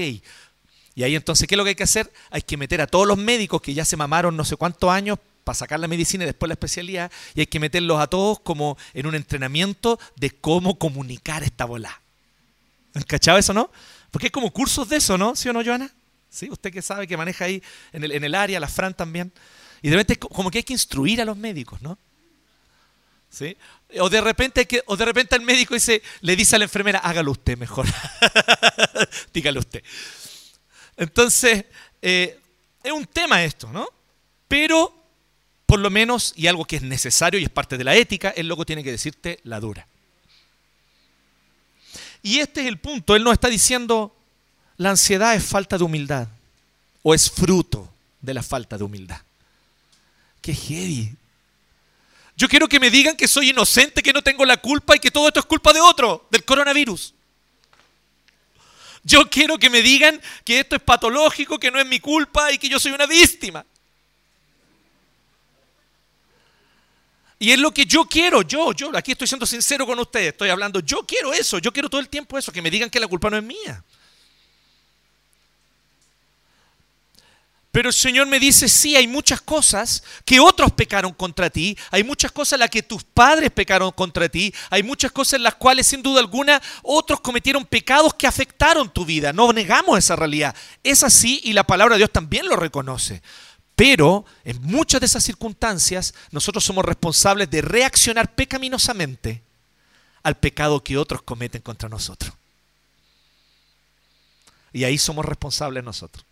[0.94, 2.12] Y ahí entonces, ¿qué es lo que hay que hacer?
[2.30, 5.18] Hay que meter a todos los médicos que ya se mamaron no sé cuántos años
[5.44, 8.76] para sacar la medicina y después la especialidad, y hay que meterlos a todos como
[8.92, 12.00] en un entrenamiento de cómo comunicar esta bola.
[12.94, 13.70] ¿Han cachado eso, no?
[14.10, 15.36] Porque hay como cursos de eso, ¿no?
[15.36, 15.90] ¿Sí o no, Joana?
[16.28, 16.48] ¿Sí?
[16.50, 19.32] Usted que sabe que maneja ahí en el, en el área, la Fran también.
[19.82, 21.98] Y de repente como que hay que instruir a los médicos, ¿no?
[23.30, 23.56] ¿Sí?
[23.98, 25.74] O de repente que, o de repente el médico
[26.20, 27.86] le dice a la enfermera, hágalo usted mejor.
[29.32, 29.82] Dígale usted.
[30.96, 31.64] Entonces,
[32.02, 32.38] eh,
[32.82, 33.88] es un tema esto, ¿no?
[34.48, 34.94] Pero,
[35.66, 38.48] por lo menos, y algo que es necesario y es parte de la ética, el
[38.48, 39.86] loco tiene que decirte la dura.
[42.22, 43.16] Y este es el punto.
[43.16, 44.14] Él no está diciendo,
[44.76, 46.28] la ansiedad es falta de humildad
[47.02, 49.20] o es fruto de la falta de humildad.
[50.40, 51.14] Qué heavy.
[52.36, 55.10] Yo quiero que me digan que soy inocente, que no tengo la culpa y que
[55.10, 57.14] todo esto es culpa de otro, del coronavirus.
[59.02, 62.58] Yo quiero que me digan que esto es patológico, que no es mi culpa y
[62.58, 63.64] que yo soy una víctima.
[67.38, 70.50] Y es lo que yo quiero, yo, yo, aquí estoy siendo sincero con ustedes, estoy
[70.50, 73.08] hablando, yo quiero eso, yo quiero todo el tiempo eso, que me digan que la
[73.08, 73.82] culpa no es mía.
[77.72, 82.02] Pero el Señor me dice, sí, hay muchas cosas que otros pecaron contra ti, hay
[82.02, 85.54] muchas cosas en las que tus padres pecaron contra ti, hay muchas cosas en las
[85.54, 89.32] cuales sin duda alguna otros cometieron pecados que afectaron tu vida.
[89.32, 90.54] No negamos esa realidad.
[90.82, 93.22] Es así y la palabra de Dios también lo reconoce.
[93.76, 99.42] Pero en muchas de esas circunstancias nosotros somos responsables de reaccionar pecaminosamente
[100.24, 102.32] al pecado que otros cometen contra nosotros.
[104.72, 106.24] Y ahí somos responsables nosotros.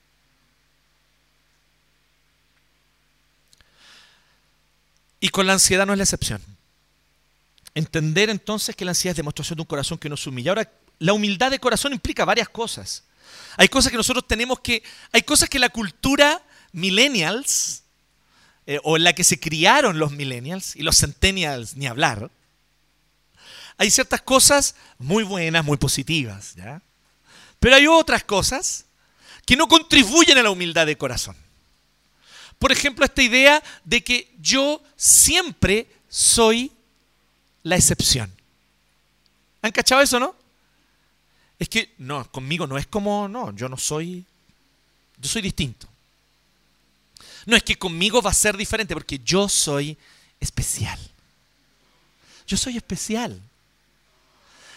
[5.21, 6.43] Y con la ansiedad no es la excepción.
[7.75, 10.53] Entender entonces que la ansiedad es demostración de un corazón que nos humilla.
[10.53, 13.05] Ahora, la humildad de corazón implica varias cosas.
[13.57, 16.43] Hay cosas que nosotros tenemos que, hay cosas que la cultura
[16.73, 17.83] millennials,
[18.67, 22.31] eh, o en la que se criaron los millennials y los centennials, ni hablar,
[23.79, 26.83] hay ciertas cosas muy buenas, muy positivas, ¿ya?
[27.61, 28.87] Pero hay otras cosas
[29.47, 31.37] que no contribuyen a la humildad de corazón.
[32.59, 36.73] Por ejemplo, esta idea de que yo siempre soy
[37.63, 38.33] la excepción.
[39.63, 40.35] ¿Han cachado eso, no?
[41.59, 44.25] Es que, no, conmigo no es como, no, yo no soy,
[45.19, 45.87] yo soy distinto.
[47.47, 49.97] No, es que conmigo va a ser diferente porque yo soy
[50.41, 50.99] especial.
[52.47, 53.41] Yo soy especial.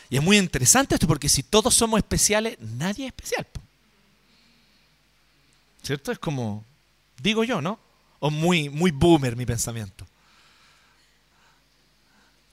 [0.10, 3.48] Y es muy interesante esto porque si todos somos especiales, nadie es especial.
[5.84, 6.12] ¿Cierto?
[6.12, 6.64] Es como,
[7.22, 7.80] Digo yo, ¿no?
[8.20, 10.06] O muy, muy boomer mi pensamiento.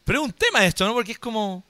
[0.04, 0.94] Pero es un tema esto, ¿no?
[0.94, 1.64] Porque es como...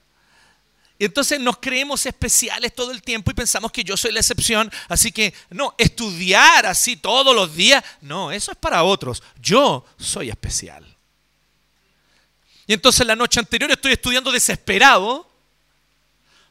[0.97, 4.69] Y entonces nos creemos especiales todo el tiempo y pensamos que yo soy la excepción.
[4.89, 9.23] Así que, no, estudiar así todos los días, no, eso es para otros.
[9.41, 10.85] Yo soy especial.
[12.67, 15.29] Y entonces la noche anterior estoy estudiando desesperado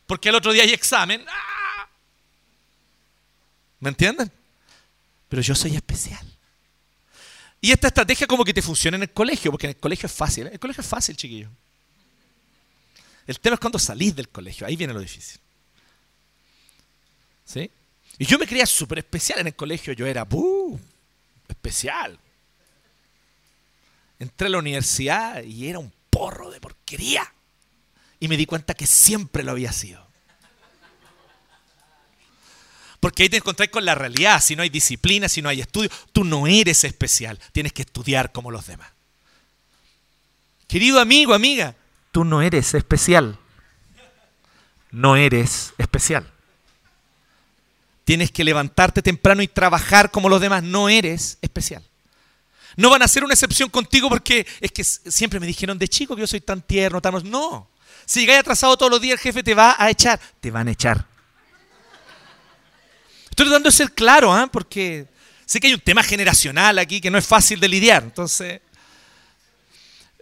[0.06, 1.24] porque el otro día hay examen.
[1.28, 1.88] ¡Ah!
[3.80, 4.32] ¿Me entienden?
[5.28, 6.27] Pero yo soy especial.
[7.60, 10.12] Y esta estrategia como que te funciona en el colegio, porque en el colegio es
[10.12, 10.46] fácil.
[10.46, 10.50] ¿eh?
[10.52, 11.50] El colegio es fácil, chiquillo.
[13.26, 15.40] El tema es cuando salís del colegio, ahí viene lo difícil.
[17.44, 17.70] ¿Sí?
[18.18, 20.78] Y yo me creía súper especial en el colegio, yo era, ¡buh!
[21.48, 22.18] Especial.
[24.18, 27.32] Entré a la universidad y era un porro de porquería.
[28.20, 30.07] Y me di cuenta que siempre lo había sido.
[33.00, 34.42] Porque ahí te encontrás con la realidad.
[34.42, 37.38] Si no hay disciplina, si no hay estudio, tú no eres especial.
[37.52, 38.90] Tienes que estudiar como los demás.
[40.66, 41.74] Querido amigo, amiga,
[42.12, 43.38] tú no eres especial.
[44.90, 46.30] No eres especial.
[48.04, 50.62] Tienes que levantarte temprano y trabajar como los demás.
[50.62, 51.84] No eres especial.
[52.76, 56.14] No van a ser una excepción contigo porque es que siempre me dijeron de chico
[56.14, 57.14] que yo soy tan tierno, tan...
[57.28, 57.68] No.
[58.06, 60.20] Si llegáis atrasado todos los días, el jefe te va a echar.
[60.40, 61.07] Te van a echar.
[63.38, 64.48] Estoy tratando de ser claro, ¿ah?
[64.50, 65.06] porque
[65.46, 68.02] sé que hay un tema generacional aquí que no es fácil de lidiar.
[68.02, 68.60] Entonces,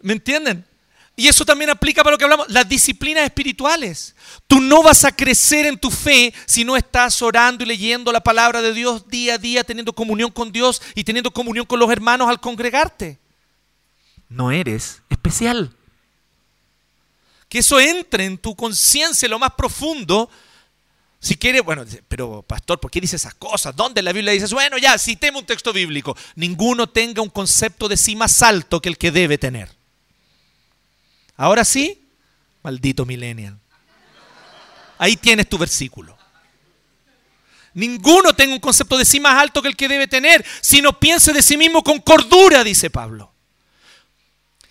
[0.02, 0.62] ¿me entienden?
[1.16, 4.14] Y eso también aplica para lo que hablamos, las disciplinas espirituales.
[4.46, 8.20] Tú no vas a crecer en tu fe si no estás orando y leyendo la
[8.20, 11.90] palabra de Dios día a día, teniendo comunión con Dios y teniendo comunión con los
[11.90, 13.18] hermanos al congregarte.
[14.28, 15.74] No eres especial.
[17.48, 20.28] Que eso entre en tu conciencia, lo más profundo,
[21.20, 23.74] si quiere, bueno, pero pastor, ¿por qué dice esas cosas?
[23.74, 24.52] ¿Dónde la Biblia dice?
[24.54, 26.16] Bueno, ya, citemos un texto bíblico.
[26.34, 29.70] Ninguno tenga un concepto de sí más alto que el que debe tener.
[31.36, 32.06] Ahora sí,
[32.62, 33.58] maldito millennial.
[34.98, 36.16] Ahí tienes tu versículo.
[37.74, 41.32] Ninguno tenga un concepto de sí más alto que el que debe tener, sino piense
[41.32, 43.32] de sí mismo con cordura, dice Pablo.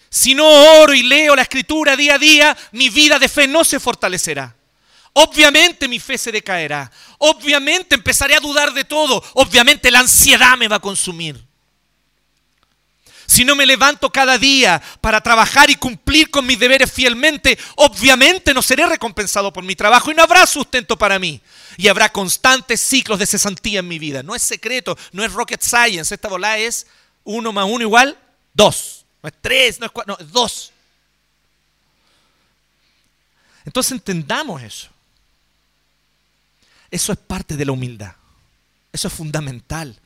[0.09, 0.47] Si no
[0.81, 4.55] oro y leo la escritura día a día, mi vida de fe no se fortalecerá.
[5.17, 6.91] Obviamente mi fe se decaerá.
[7.19, 9.23] Obviamente empezaré a dudar de todo.
[9.35, 11.41] Obviamente la ansiedad me va a consumir.
[13.25, 18.53] Si no me levanto cada día para trabajar y cumplir con mis deberes fielmente, obviamente
[18.53, 21.39] no seré recompensado por mi trabajo y no habrá sustento para mí.
[21.77, 24.21] Y habrá constantes ciclos de cesantía en mi vida.
[24.21, 26.13] No es secreto, no es rocket science.
[26.13, 26.87] Esta bola es
[27.23, 28.19] uno más uno igual
[28.53, 29.05] dos.
[29.23, 30.73] No es tres, no es cuatro, no, es dos.
[33.63, 34.89] Entonces entendamos eso.
[36.95, 38.15] Eso es parte de la humildad.
[38.93, 39.99] Eso es fundamental.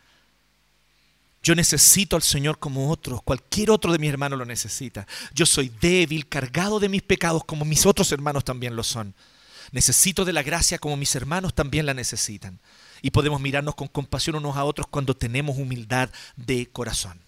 [1.44, 5.06] Yo necesito al Señor como otros, cualquier otro de mis hermanos lo necesita.
[5.32, 9.14] Yo soy débil, cargado de mis pecados como mis otros hermanos también lo son.
[9.72, 12.60] Necesito de la gracia como mis hermanos también la necesitan.
[13.04, 17.20] Y podemos mirarnos con compasión unos a otros cuando tenemos humildad de corazón.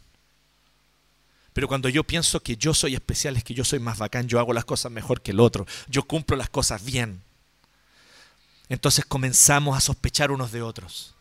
[1.53, 4.39] Pero cuando yo pienso que yo soy especial, es que yo soy más bacán, yo
[4.39, 7.21] hago las cosas mejor que el otro, yo cumplo las cosas bien
[8.73, 11.13] entonces comenzamos a sospechar unos de otros.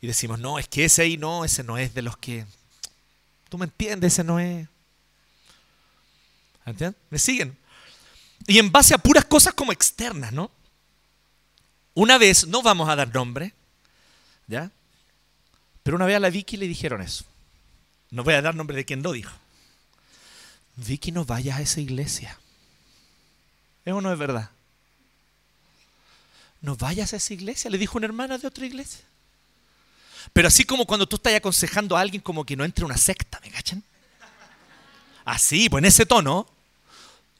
[0.00, 2.46] Y decimos, no, es que ese ahí no, ese no es de los que...
[3.48, 4.68] Tú me entiendes, ese no es...
[6.64, 7.00] ¿Entiendes?
[7.10, 7.58] ¿Me siguen?
[8.46, 10.52] Y en base a puras cosas como externas, ¿no?
[11.94, 13.52] Una vez, no vamos a dar nombre,
[14.46, 14.70] ¿ya?
[15.82, 17.24] Pero una vez a la Vicky le dijeron eso.
[18.10, 19.32] No voy a dar nombre de quien lo dijo.
[20.76, 22.38] Vicky, no vayas a esa iglesia.
[23.84, 24.50] ¿Es no es verdad?
[26.60, 29.04] No vayas a esa iglesia, le dijo una hermana de otra iglesia.
[30.32, 33.40] Pero así como cuando tú estás aconsejando a alguien como que no entre una secta,
[33.42, 33.82] ¿me cachan?
[35.24, 36.46] Así, pues en ese tono.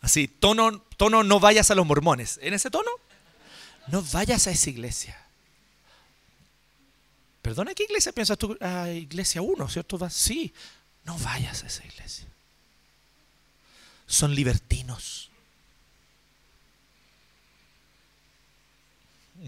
[0.01, 2.39] Así, tono, tono no vayas a los mormones.
[2.43, 2.91] En ese tono,
[3.89, 5.21] no vayas a esa iglesia.
[7.43, 8.57] Perdona, ¿qué iglesia piensas tú?
[8.61, 10.11] Ah, iglesia 1, ¿cierto?
[10.11, 10.53] Sí,
[11.05, 12.27] no vayas a esa iglesia.
[14.07, 15.30] Son libertinos.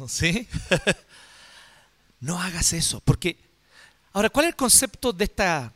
[0.08, 0.48] ¿Sí?
[2.20, 3.36] no hagas eso, porque
[4.12, 5.72] ahora, ¿cuál es el concepto de esta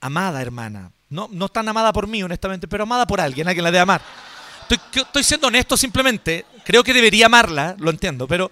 [0.00, 0.90] amada hermana?
[1.08, 3.78] No, no tan amada por mí, honestamente, pero amada por alguien, a quien la de
[3.78, 4.02] amar.
[4.68, 8.50] Estoy, estoy siendo honesto simplemente, creo que debería amarla, lo entiendo, pero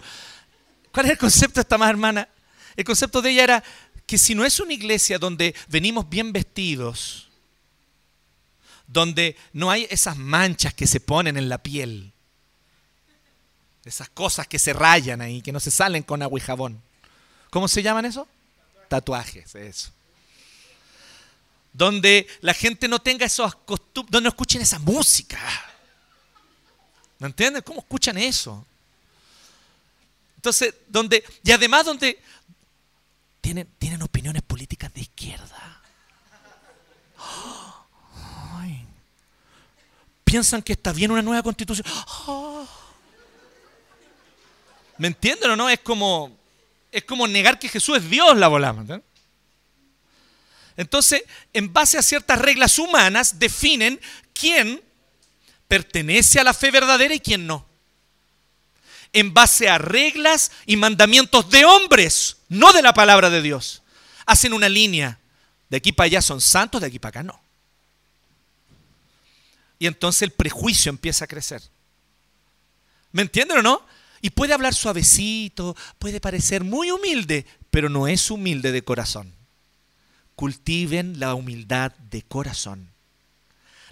[0.92, 2.28] ¿cuál es el concepto de esta amada hermana?
[2.76, 3.64] El concepto de ella era
[4.06, 7.28] que si no es una iglesia donde venimos bien vestidos,
[8.86, 12.12] donde no hay esas manchas que se ponen en la piel,
[13.84, 16.82] esas cosas que se rayan ahí, que no se salen con agua y jabón.
[17.50, 18.28] ¿Cómo se llaman eso?
[18.88, 19.90] Tatuajes, eso.
[21.72, 25.38] Donde la gente no tenga esos costumbres, donde no escuchen esa música.
[27.18, 27.62] ¿Me entiendes?
[27.62, 28.66] ¿Cómo escuchan eso?
[30.36, 32.20] Entonces, donde, y además donde
[33.40, 35.82] tienen, tienen opiniones políticas de izquierda.
[40.28, 41.86] piensan que está bien una nueva constitución.
[44.98, 45.70] ¿Me entienden o no?
[45.70, 46.36] Es como,
[46.92, 48.86] es como negar que Jesús es Dios la volamos.
[50.76, 51.22] Entonces,
[51.52, 54.00] en base a ciertas reglas humanas, definen
[54.32, 54.82] quién
[55.66, 57.66] pertenece a la fe verdadera y quién no.
[59.12, 63.82] En base a reglas y mandamientos de hombres, no de la palabra de Dios.
[64.26, 65.18] Hacen una línea.
[65.68, 67.40] De aquí para allá son santos, de aquí para acá no.
[69.78, 71.62] Y entonces el prejuicio empieza a crecer.
[73.12, 73.82] ¿Me entienden o no?
[74.20, 79.34] Y puede hablar suavecito, puede parecer muy humilde, pero no es humilde de corazón.
[80.34, 82.90] Cultiven la humildad de corazón,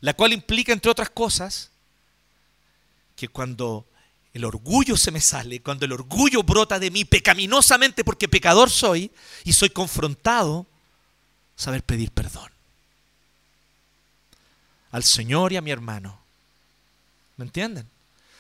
[0.01, 1.71] la cual implica, entre otras cosas,
[3.17, 3.87] que cuando
[4.33, 9.11] el orgullo se me sale, cuando el orgullo brota de mí pecaminosamente porque pecador soy
[9.45, 10.67] y soy confrontado,
[11.57, 12.57] saber pedir perdón
[14.97, 16.19] al Señor y a mi hermano.
[17.37, 17.87] ¿Me entienden?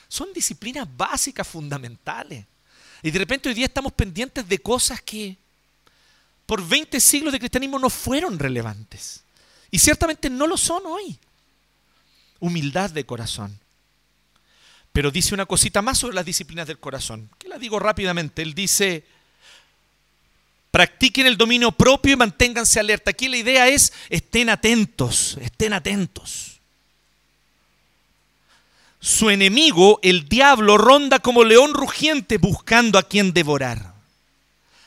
[0.08, 2.44] Son disciplinas básicas, fundamentales.
[3.02, 5.36] Y de repente hoy día estamos pendientes de cosas que
[6.46, 9.22] por 20 siglos de cristianismo no fueron relevantes.
[9.70, 11.18] Y ciertamente no lo son hoy.
[12.38, 13.58] Humildad de corazón.
[14.92, 18.42] Pero dice una cosita más sobre las disciplinas del corazón, que la digo rápidamente.
[18.42, 19.04] Él dice,
[20.70, 23.10] practiquen el dominio propio y manténganse alerta.
[23.10, 26.55] Aquí la idea es, estén atentos, estén atentos.
[29.06, 33.94] Su enemigo, el diablo, ronda como león rugiente buscando a quien devorar.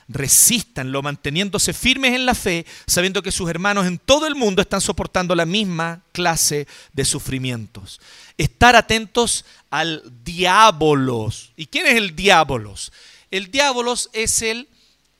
[0.09, 4.81] Resístanlo manteniéndose firmes en la fe, sabiendo que sus hermanos en todo el mundo están
[4.81, 8.01] soportando la misma clase de sufrimientos.
[8.37, 11.53] Estar atentos al diabolos.
[11.55, 12.91] ¿Y quién es el diabolos?
[13.31, 14.67] El diabolos es el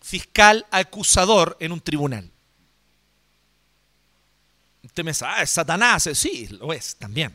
[0.02, 2.30] fiscal acusador en un tribunal.
[4.84, 6.10] Usted me dice, ah, es Satanás.
[6.16, 7.34] Sí, lo es también.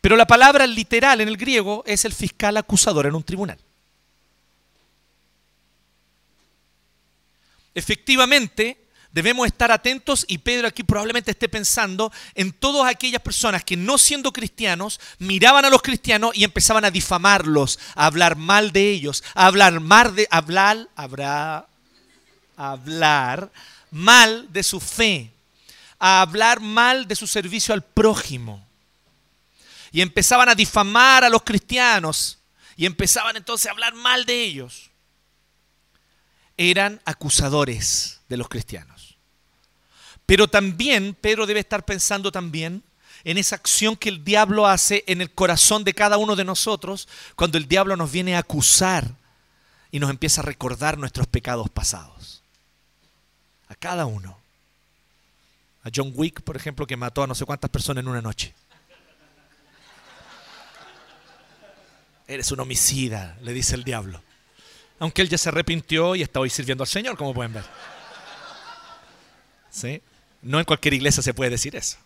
[0.00, 3.58] Pero la palabra literal en el griego es el fiscal acusador en un tribunal.
[7.74, 13.76] Efectivamente, debemos estar atentos y Pedro aquí probablemente esté pensando en todas aquellas personas que
[13.76, 18.90] no siendo cristianos miraban a los cristianos y empezaban a difamarlos, a hablar mal de
[18.90, 21.66] ellos, a hablar mal de hablar, habrá
[22.56, 23.50] hablar
[23.90, 25.30] mal de su fe,
[25.98, 28.65] a hablar mal de su servicio al prójimo
[29.96, 32.38] y empezaban a difamar a los cristianos
[32.76, 34.90] y empezaban entonces a hablar mal de ellos,
[36.58, 39.16] eran acusadores de los cristianos.
[40.26, 42.82] Pero también Pedro debe estar pensando también
[43.24, 47.08] en esa acción que el diablo hace en el corazón de cada uno de nosotros
[47.34, 49.14] cuando el diablo nos viene a acusar
[49.90, 52.42] y nos empieza a recordar nuestros pecados pasados.
[53.70, 54.36] A cada uno.
[55.84, 58.52] A John Wick, por ejemplo, que mató a no sé cuántas personas en una noche.
[62.28, 64.22] Eres un homicida, le dice el diablo.
[64.98, 67.64] Aunque él ya se arrepintió y está hoy sirviendo al Señor, como pueden ver.
[69.70, 70.00] ¿Sí?
[70.42, 71.98] No en cualquier iglesia se puede decir eso.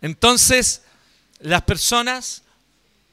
[0.00, 0.82] Entonces,
[1.38, 2.42] las personas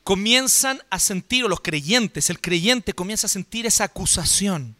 [0.03, 4.75] comienzan a sentir, o los creyentes, el creyente comienza a sentir esa acusación.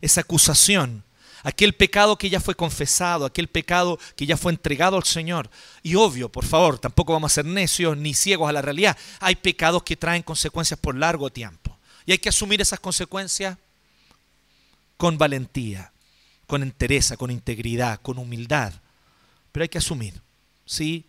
[0.00, 1.04] Esa acusación.
[1.42, 5.50] Aquel pecado que ya fue confesado, aquel pecado que ya fue entregado al Señor.
[5.82, 8.96] Y obvio, por favor, tampoco vamos a ser necios ni ciegos a la realidad.
[9.20, 11.76] Hay pecados que traen consecuencias por largo tiempo.
[12.06, 13.56] Y hay que asumir esas consecuencias
[14.96, 15.92] con valentía,
[16.46, 18.72] con entereza, con integridad, con humildad.
[19.52, 20.20] Pero hay que asumir.
[20.64, 21.04] Sí,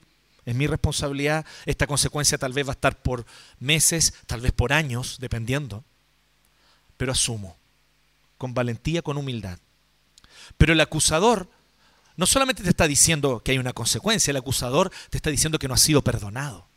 [0.45, 1.45] es mi responsabilidad.
[1.65, 3.25] Esta consecuencia tal vez va a estar por
[3.59, 5.83] meses, tal vez por años, dependiendo.
[6.97, 7.57] Pero asumo,
[8.37, 9.59] con valentía, con humildad.
[10.57, 11.49] Pero el acusador
[12.15, 15.67] no solamente te está diciendo que hay una consecuencia, el acusador te está diciendo que
[15.67, 16.67] no has sido perdonado,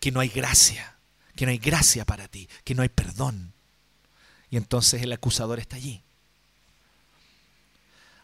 [0.00, 0.96] que no hay gracia,
[1.36, 3.52] que no hay gracia para ti, que no hay perdón.
[4.50, 6.02] Y entonces el acusador está allí.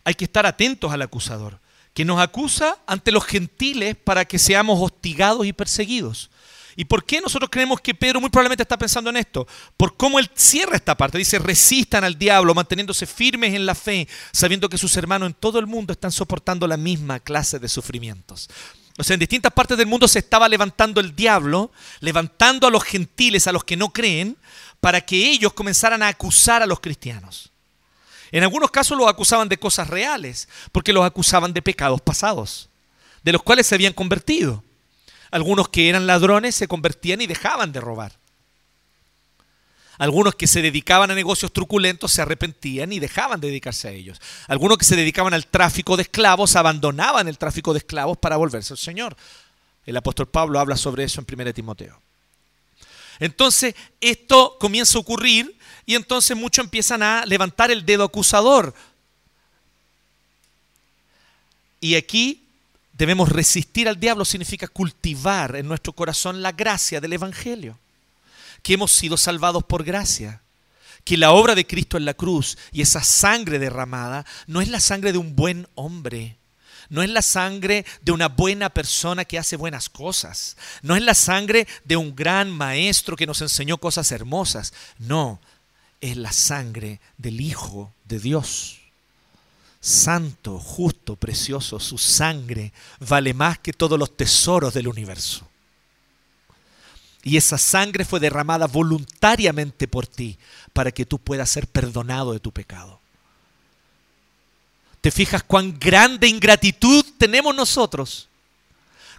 [0.03, 1.61] Hay que estar atentos al acusador,
[1.95, 6.31] que nos acusa ante los gentiles para que seamos hostigados y perseguidos.
[6.79, 9.49] ¿Y por qué nosotros creemos que Pedro muy probablemente está pensando en esto?
[9.77, 11.19] Por cómo él cierra esta parte.
[11.19, 15.59] Dice, resistan al diablo, manteniéndose firmes en la fe, sabiendo que sus hermanos en todo
[15.59, 18.49] el mundo están soportando la misma clase de sufrimientos.
[18.97, 22.85] O sea, en distintas partes del mundo se estaba levantando el diablo, levantando a los
[22.85, 24.37] gentiles, a los que no creen,
[24.79, 27.51] para que ellos comenzaran a acusar a los cristianos.
[28.31, 32.69] En algunos casos los acusaban de cosas reales, porque los acusaban de pecados pasados,
[33.25, 34.63] de los cuales se habían convertido.
[35.31, 38.13] Algunos que eran ladrones se convertían y dejaban de robar.
[39.99, 44.21] Algunos que se dedicaban a negocios truculentos se arrepentían y dejaban de dedicarse a ellos.
[44.47, 48.73] Algunos que se dedicaban al tráfico de esclavos abandonaban el tráfico de esclavos para volverse
[48.73, 49.17] al Señor.
[49.85, 52.01] El apóstol Pablo habla sobre eso en 1 Timoteo.
[53.19, 58.75] Entonces, esto comienza a ocurrir y entonces muchos empiezan a levantar el dedo acusador.
[61.81, 62.48] Y aquí
[62.99, 67.79] debemos resistir al diablo significa cultivar en nuestro corazón la gracia del Evangelio,
[68.63, 70.43] que hemos sido salvados por gracia,
[71.05, 74.81] que la obra de Cristo en la cruz y esa sangre derramada no es la
[74.81, 76.37] sangre de un buen hombre,
[76.91, 81.15] no es la sangre de una buena persona que hace buenas cosas, no es la
[81.15, 85.41] sangre de un gran maestro que nos enseñó cosas hermosas, no,
[86.01, 88.79] es la sangre del Hijo de Dios
[89.89, 95.49] santo, justo, precioso, su sangre vale más que todos los tesoros del universo.
[97.23, 100.39] Y esa sangre fue derramada voluntariamente por ti
[100.73, 103.01] para que tú puedas ser perdonado de tu pecado.
[105.01, 108.29] ¿Te fijas cuán grande ingratitud tenemos nosotros?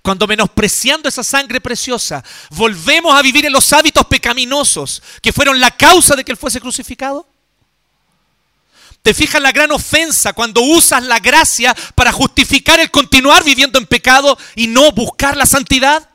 [0.02, 5.72] Cuando menospreciando esa sangre preciosa, volvemos a vivir en los hábitos pecaminosos que fueron la
[5.72, 7.28] causa de que Él fuese crucificado.
[9.02, 13.86] ¿Te fijas la gran ofensa cuando usas la gracia para justificar el continuar viviendo en
[13.86, 16.10] pecado y no buscar la santidad?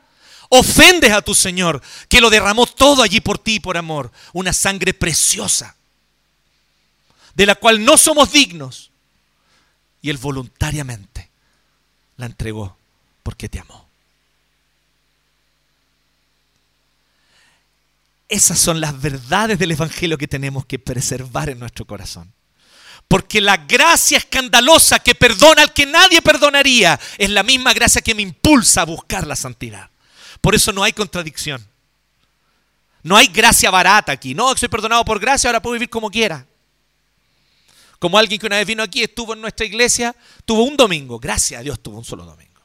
[0.49, 4.11] Ofendes a tu Señor, que lo derramó todo allí por ti por amor.
[4.33, 5.75] Una sangre preciosa,
[7.33, 8.91] de la cual no somos dignos.
[10.01, 11.31] Y Él voluntariamente
[12.17, 12.77] la entregó
[13.23, 13.89] porque te amó.
[18.29, 22.34] Esas son las verdades del Evangelio que tenemos que preservar en nuestro corazón.
[23.07, 28.15] Porque la gracia escandalosa que perdona al que nadie perdonaría es la misma gracia que
[28.15, 29.89] me impulsa a buscar la santidad.
[30.41, 31.65] Por eso no hay contradicción.
[33.03, 34.33] No hay gracia barata aquí.
[34.33, 36.45] No, soy perdonado por gracia, ahora puedo vivir como quiera.
[37.99, 41.19] Como alguien que una vez vino aquí, estuvo en nuestra iglesia, tuvo un domingo.
[41.19, 42.61] Gracias a Dios tuvo un solo domingo.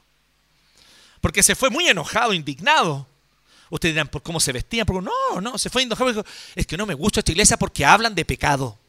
[1.21, 3.07] Porque se fue muy enojado, indignado.
[3.69, 4.87] Ustedes dirán, ¿por cómo se vestían?
[4.87, 6.25] No, no, se fue enojado.
[6.55, 8.80] Es que no me gusta esta iglesia porque hablan de pecado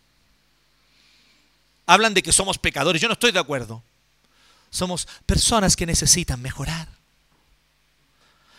[1.87, 3.01] hablan de que somos pecadores.
[3.01, 3.83] Yo no estoy de acuerdo.
[4.71, 6.89] Somos personas que necesitan mejorar.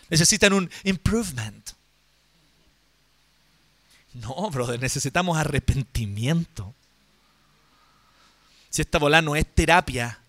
[0.10, 1.72] Necesitan un improvement.
[4.14, 6.76] No, brother, necesitamos arrepentimiento.
[8.70, 10.20] Si esta bola no es terapia,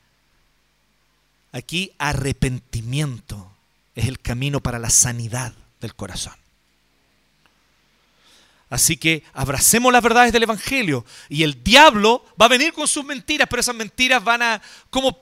[1.53, 3.51] aquí arrepentimiento
[3.95, 6.44] es el camino para la sanidad del corazón.
[8.71, 11.05] Así que abracemos las verdades del Evangelio.
[11.29, 15.19] Y el diablo va a venir con sus mentiras, pero esas mentiras van a, como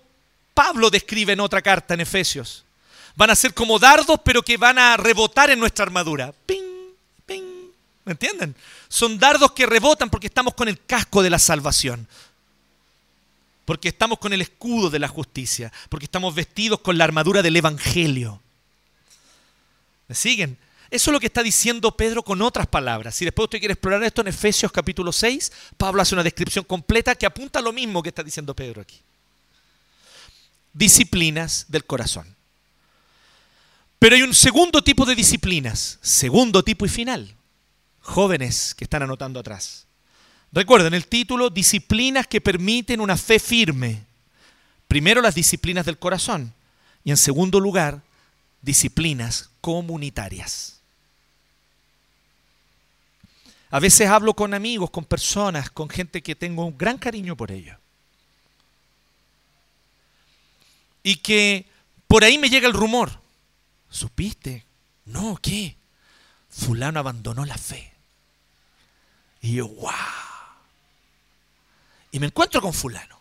[0.55, 2.65] Pablo describe en otra carta en Efesios,
[3.15, 6.33] van a ser como dardos, pero que van a rebotar en nuestra armadura.
[6.47, 6.95] ¡Ping!
[7.27, 7.71] ¡Ping!
[8.05, 8.55] ¿Me entienden?
[8.89, 12.09] Son dardos que rebotan porque estamos con el casco de la salvación.
[13.65, 15.73] Porque estamos con el escudo de la justicia.
[15.89, 18.41] Porque estamos vestidos con la armadura del Evangelio.
[20.09, 20.59] ¿Me siguen?
[20.93, 23.15] Eso es lo que está diciendo Pedro con otras palabras.
[23.15, 27.15] Si después usted quiere explorar esto en Efesios capítulo 6, Pablo hace una descripción completa
[27.15, 29.01] que apunta a lo mismo que está diciendo Pedro aquí.
[30.75, 32.37] Disciplinas del corazón.
[33.99, 37.37] Pero hay un segundo tipo de disciplinas, segundo tipo y final.
[38.03, 39.87] Jóvenes que están anotando atrás.
[40.53, 44.05] Recuerden el título, disciplinas que permiten una fe firme.
[44.89, 46.53] Primero las disciplinas del corazón
[47.03, 48.03] y en segundo lugar,
[48.61, 50.82] disciplinas comunitarias.
[53.73, 57.51] A veces hablo con amigos, con personas, con gente que tengo un gran cariño por
[57.51, 57.79] ellos.
[61.03, 61.67] Y que
[62.07, 63.19] por ahí me llega el rumor.
[63.89, 64.67] ¿Supiste?
[65.07, 65.75] No, ¿qué?
[66.51, 67.91] Fulano abandonó la fe.
[69.41, 69.91] Y yo, wow.
[72.11, 73.19] Y me encuentro con fulano.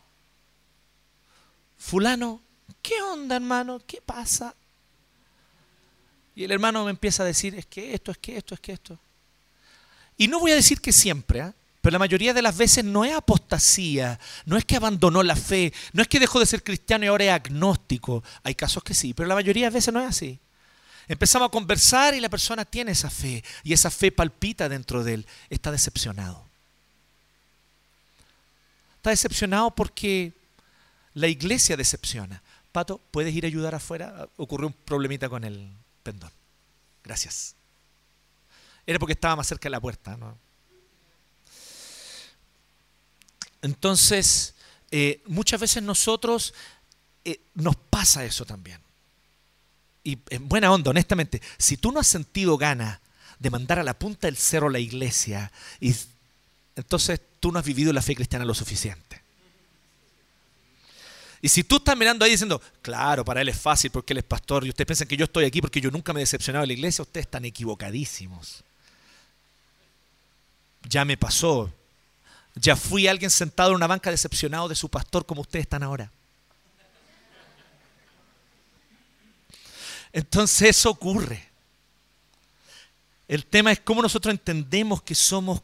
[1.78, 2.42] Fulano,
[2.82, 3.82] ¿qué onda hermano?
[3.88, 4.54] ¿Qué pasa?
[6.36, 8.74] Y el hermano me empieza a decir, es que esto, es que esto, es que
[8.74, 9.00] esto.
[10.22, 11.52] Y no voy a decir que siempre, ¿eh?
[11.82, 15.74] pero la mayoría de las veces no es apostasía, no es que abandonó la fe,
[15.94, 18.24] no es que dejó de ser cristiano y ahora es agnóstico.
[18.44, 20.40] Hay casos que sí, pero la mayoría de veces no es así.
[21.08, 25.16] Empezamos a conversar y la persona tiene esa fe y esa fe palpita dentro de
[25.16, 25.28] él.
[25.50, 26.46] Está decepcionado.
[28.98, 30.34] Está decepcionado porque
[31.16, 32.44] la iglesia decepciona.
[32.72, 34.30] Pato, ¿puedes ir a ayudar afuera?
[34.38, 35.68] Ocurrió un problemita con el
[36.04, 36.30] pendón.
[37.04, 37.56] Gracias.
[38.86, 40.18] Era porque estaba más cerca de la puerta.
[43.62, 44.56] Entonces,
[44.90, 46.54] eh, muchas veces nosotros
[47.24, 48.80] eh, nos pasa eso también.
[50.04, 53.00] Y en buena onda, honestamente, si tú no has sentido ganas
[53.40, 55.52] de mandar a la punta del cerro la iglesia,
[56.76, 59.22] entonces tú no has vivido la fe cristiana lo suficiente.
[61.42, 64.24] Y si tú estás mirando ahí diciendo, claro, para él es fácil porque él es
[64.24, 66.68] pastor y ustedes piensan que yo estoy aquí porque yo nunca me he decepcionado de
[66.68, 68.64] la iglesia, ustedes están equivocadísimos.
[70.84, 71.72] Ya me pasó.
[72.56, 76.12] Ya fui alguien sentado en una banca decepcionado de su pastor como ustedes están ahora.
[80.14, 81.50] Entonces eso ocurre.
[83.28, 85.62] El tema es cómo nosotros entendemos que somos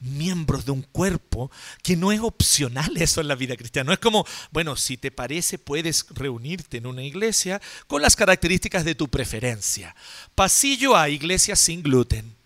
[0.00, 1.50] miembros de un cuerpo
[1.82, 3.88] que no es opcional eso en la vida cristiana.
[3.88, 8.84] No es como, bueno, si te parece puedes reunirte en una iglesia con las características
[8.84, 9.94] de tu preferencia.
[10.34, 12.39] Pasillo A, iglesia sin gluten.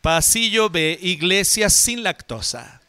[0.00, 2.80] Pasillo B, iglesias sin lactosa.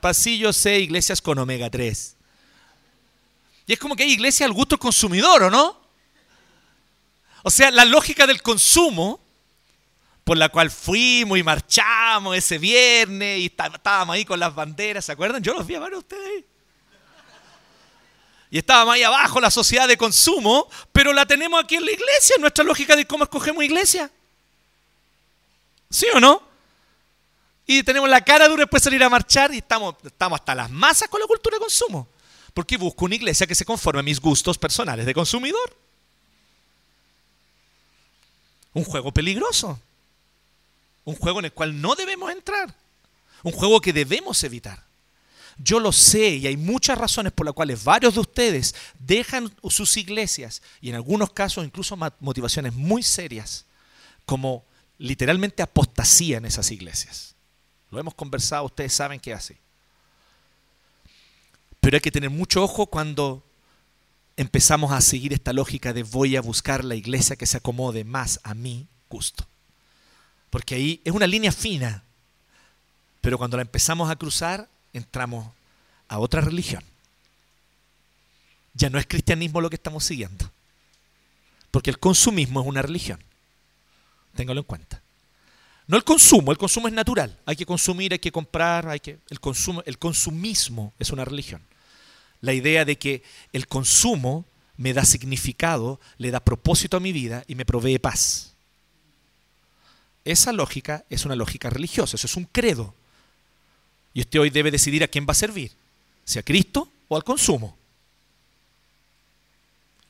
[0.00, 2.16] Pasillo C, iglesias con omega 3.
[3.66, 5.80] Y es como que hay iglesia al gusto consumidor, ¿o no?
[7.42, 9.20] O sea, la lógica del consumo
[10.24, 15.12] por la cual fuimos y marchamos ese viernes y estábamos ahí con las banderas, ¿se
[15.12, 15.42] acuerdan?
[15.42, 16.44] Yo los vi a varios de ustedes.
[18.50, 22.36] Y estábamos ahí abajo, la sociedad de consumo, pero la tenemos aquí en la iglesia,
[22.38, 24.10] nuestra lógica de cómo escogemos iglesia.
[25.94, 26.42] ¿Sí o no?
[27.68, 30.68] Y tenemos la cara dura después de salir a marchar y estamos, estamos hasta las
[30.68, 32.08] masas con la cultura de consumo.
[32.52, 35.76] Porque busco una iglesia que se conforme a mis gustos personales de consumidor.
[38.72, 39.78] Un juego peligroso.
[41.04, 42.74] Un juego en el cual no debemos entrar.
[43.44, 44.82] Un juego que debemos evitar.
[45.58, 49.96] Yo lo sé y hay muchas razones por las cuales varios de ustedes dejan sus
[49.96, 53.64] iglesias y en algunos casos incluso motivaciones muy serias
[54.26, 54.64] como
[54.98, 57.34] literalmente apostasía en esas iglesias.
[57.90, 59.56] Lo hemos conversado, ustedes saben qué hace.
[61.80, 63.42] Pero hay que tener mucho ojo cuando
[64.36, 68.40] empezamos a seguir esta lógica de voy a buscar la iglesia que se acomode más
[68.42, 69.46] a mi gusto.
[70.50, 72.02] Porque ahí es una línea fina.
[73.20, 75.46] Pero cuando la empezamos a cruzar, entramos
[76.08, 76.82] a otra religión.
[78.74, 80.50] Ya no es cristianismo lo que estamos siguiendo.
[81.70, 83.20] Porque el consumismo es una religión.
[84.34, 85.02] Téngalo en cuenta.
[85.86, 87.38] No el consumo, el consumo es natural.
[87.44, 91.62] Hay que consumir, hay que comprar, hay que el consumo, el consumismo es una religión.
[92.40, 93.22] La idea de que
[93.52, 98.54] el consumo me da significado, le da propósito a mi vida y me provee paz.
[100.24, 102.94] Esa lógica es una lógica religiosa, eso es un credo.
[104.14, 105.72] Y usted hoy debe decidir a quién va a servir,
[106.24, 107.76] si a Cristo o al consumo.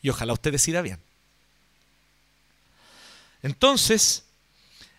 [0.02, 1.00] Y ojalá usted decida bien.
[3.44, 4.24] Entonces,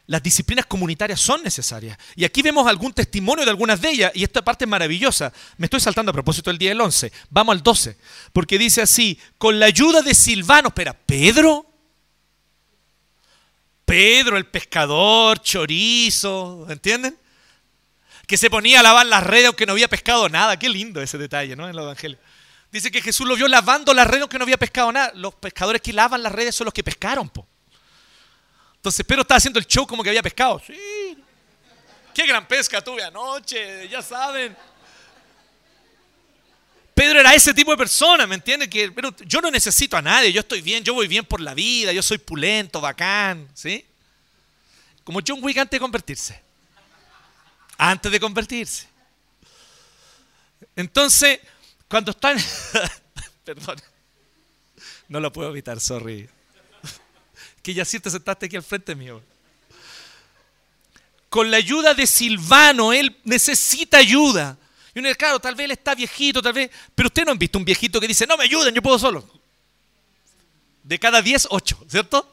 [0.05, 1.97] las disciplinas comunitarias son necesarias.
[2.15, 5.33] Y aquí vemos algún testimonio de algunas de ellas, y esta parte es maravillosa.
[5.57, 7.11] Me estoy saltando a propósito del día del 11.
[7.31, 7.97] Vamos al 12,
[8.31, 11.65] porque dice así, con la ayuda de Silvano, espera, Pedro,
[13.83, 17.17] Pedro, el pescador, chorizo, ¿entienden?
[18.27, 20.59] Que se ponía a lavar las redes aunque no había pescado nada.
[20.59, 21.63] Qué lindo ese detalle, ¿no?
[21.63, 22.19] En el Evangelio.
[22.71, 25.11] Dice que Jesús lo vio lavando las redes aunque no había pescado nada.
[25.15, 27.47] Los pescadores que lavan las redes son los que pescaron, po.
[28.85, 30.61] Entonces Pedro estaba haciendo el show como que había pescado.
[30.63, 31.17] Sí.
[32.13, 34.55] Qué gran pesca tuve anoche, ya saben.
[36.93, 38.69] Pedro era ese tipo de persona, ¿me entiendes?
[38.69, 41.55] Que pero yo no necesito a nadie, yo estoy bien, yo voy bien por la
[41.55, 43.83] vida, yo soy pulento, bacán, ¿sí?
[45.03, 46.39] Como John Wick antes de convertirse.
[47.79, 48.87] Antes de convertirse.
[50.75, 51.39] Entonces,
[51.87, 52.37] cuando están...
[53.43, 53.81] Perdón.
[55.07, 56.29] No lo puedo evitar, sorry.
[57.65, 59.23] Que ya sí te sentaste aquí al frente mío.
[61.29, 64.55] Con la ayuda de Silvano, él necesita ayuda.
[64.93, 66.69] Y uno dice, claro, tal vez él está viejito, tal vez.
[66.93, 69.27] Pero usted no han visto un viejito que dice, no me ayuden, yo puedo solo.
[70.83, 72.31] De cada 10, 8, ¿cierto?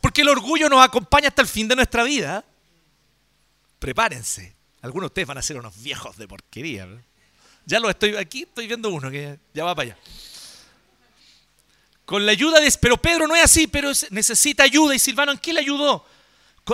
[0.00, 2.44] Porque el orgullo nos acompaña hasta el fin de nuestra vida.
[3.80, 4.54] Prepárense.
[4.82, 6.86] Algunos de ustedes van a ser unos viejos de porquería.
[7.66, 9.98] Ya lo estoy aquí, estoy viendo uno que ya va para allá.
[12.08, 12.74] Con la ayuda de...
[12.80, 14.94] Pero Pedro no es así, pero necesita ayuda.
[14.94, 16.06] ¿Y Silvano en qué le ayudó?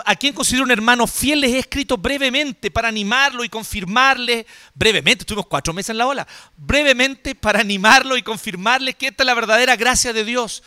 [0.05, 5.23] a quien considero un hermano fiel les he escrito brevemente para animarlo y confirmarle, brevemente,
[5.23, 6.27] estuvimos cuatro meses en la ola,
[6.57, 10.65] brevemente para animarlo y confirmarle que esta es la verdadera gracia de Dios.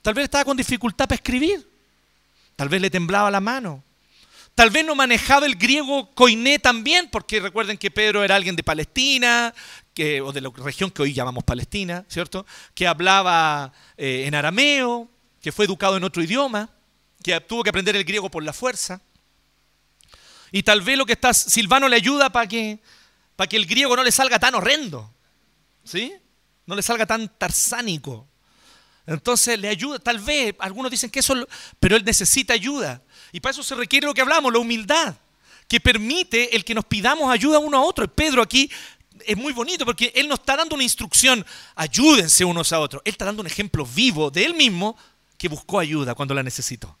[0.00, 1.68] Tal vez estaba con dificultad para escribir,
[2.56, 3.83] tal vez le temblaba la mano,
[4.54, 8.62] tal vez no manejaba el griego coiné también, porque recuerden que Pedro era alguien de
[8.62, 9.54] Palestina,
[10.22, 12.44] o de la región que hoy llamamos Palestina, ¿cierto?
[12.74, 15.08] Que hablaba eh, en arameo,
[15.40, 16.70] que fue educado en otro idioma
[17.22, 19.00] que tuvo que aprender el griego por la fuerza.
[20.52, 22.80] Y tal vez lo que está Silvano le ayuda para que,
[23.48, 25.12] que el griego no le salga tan horrendo.
[25.84, 26.12] ¿Sí?
[26.66, 28.28] No le salga tan tarsánico.
[29.06, 31.34] Entonces le ayuda, tal vez, algunos dicen que eso,
[31.78, 33.02] pero él necesita ayuda.
[33.32, 35.14] Y para eso se requiere lo que hablamos, la humildad,
[35.68, 38.08] que permite el que nos pidamos ayuda uno a otro.
[38.08, 38.70] Pedro aquí
[39.26, 41.44] es muy bonito porque él nos está dando una instrucción,
[41.74, 43.02] ayúdense unos a otros.
[43.04, 44.96] Él está dando un ejemplo vivo de él mismo
[45.36, 46.96] que buscó ayuda cuando la necesitó.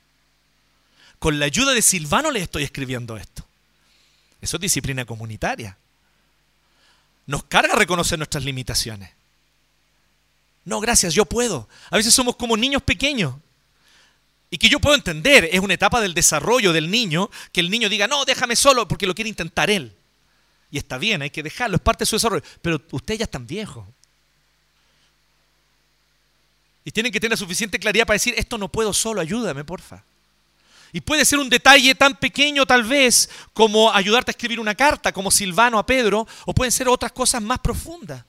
[1.18, 3.46] Con la ayuda de Silvano les estoy escribiendo esto.
[4.40, 5.78] Eso es disciplina comunitaria.
[7.26, 9.10] Nos carga reconocer nuestras limitaciones.
[10.64, 11.68] No, gracias, yo puedo.
[11.90, 13.34] A veces somos como niños pequeños.
[14.50, 17.88] Y que yo puedo entender, es una etapa del desarrollo del niño, que el niño
[17.88, 19.92] diga, no, déjame solo porque lo quiere intentar él.
[20.70, 22.44] Y está bien, hay que dejarlo, es parte de su desarrollo.
[22.62, 23.86] Pero ustedes ya están viejos.
[26.84, 30.04] Y tienen que tener suficiente claridad para decir, esto no puedo solo, ayúdame, porfa.
[30.92, 35.12] Y puede ser un detalle tan pequeño tal vez como ayudarte a escribir una carta,
[35.12, 38.24] como Silvano a Pedro, o pueden ser otras cosas más profundas.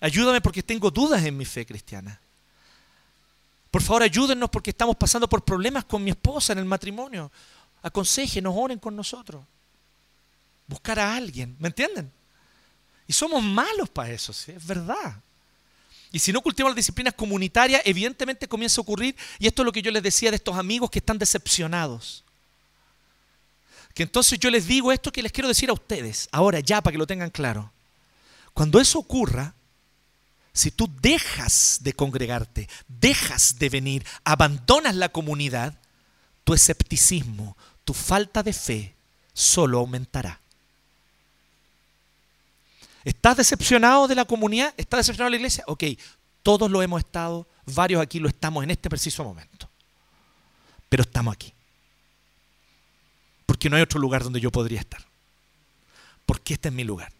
[0.00, 2.20] Ayúdame porque tengo dudas en mi fe cristiana.
[3.70, 7.30] Por favor, ayúdennos porque estamos pasando por problemas con mi esposa en el matrimonio.
[7.82, 9.44] Aconsejenos, oren con nosotros.
[10.66, 12.10] Buscar a alguien, ¿me entienden?
[13.06, 15.20] Y somos malos para eso, es verdad.
[16.10, 19.72] Y si no cultivamos las disciplinas comunitarias, evidentemente comienza a ocurrir, y esto es lo
[19.72, 22.24] que yo les decía de estos amigos que están decepcionados.
[23.94, 26.92] Que entonces yo les digo esto que les quiero decir a ustedes, ahora ya para
[26.92, 27.70] que lo tengan claro.
[28.54, 29.54] Cuando eso ocurra,
[30.56, 35.78] si tú dejas de congregarte, dejas de venir, abandonas la comunidad,
[36.44, 38.94] tu escepticismo, tu falta de fe
[39.34, 40.40] solo aumentará.
[43.04, 44.72] ¿Estás decepcionado de la comunidad?
[44.78, 45.62] ¿Estás decepcionado de la iglesia?
[45.66, 45.84] Ok,
[46.42, 49.68] todos lo hemos estado, varios aquí lo estamos en este preciso momento.
[50.88, 51.52] Pero estamos aquí.
[53.44, 55.04] Porque no hay otro lugar donde yo podría estar.
[56.24, 57.12] Porque este es mi lugar.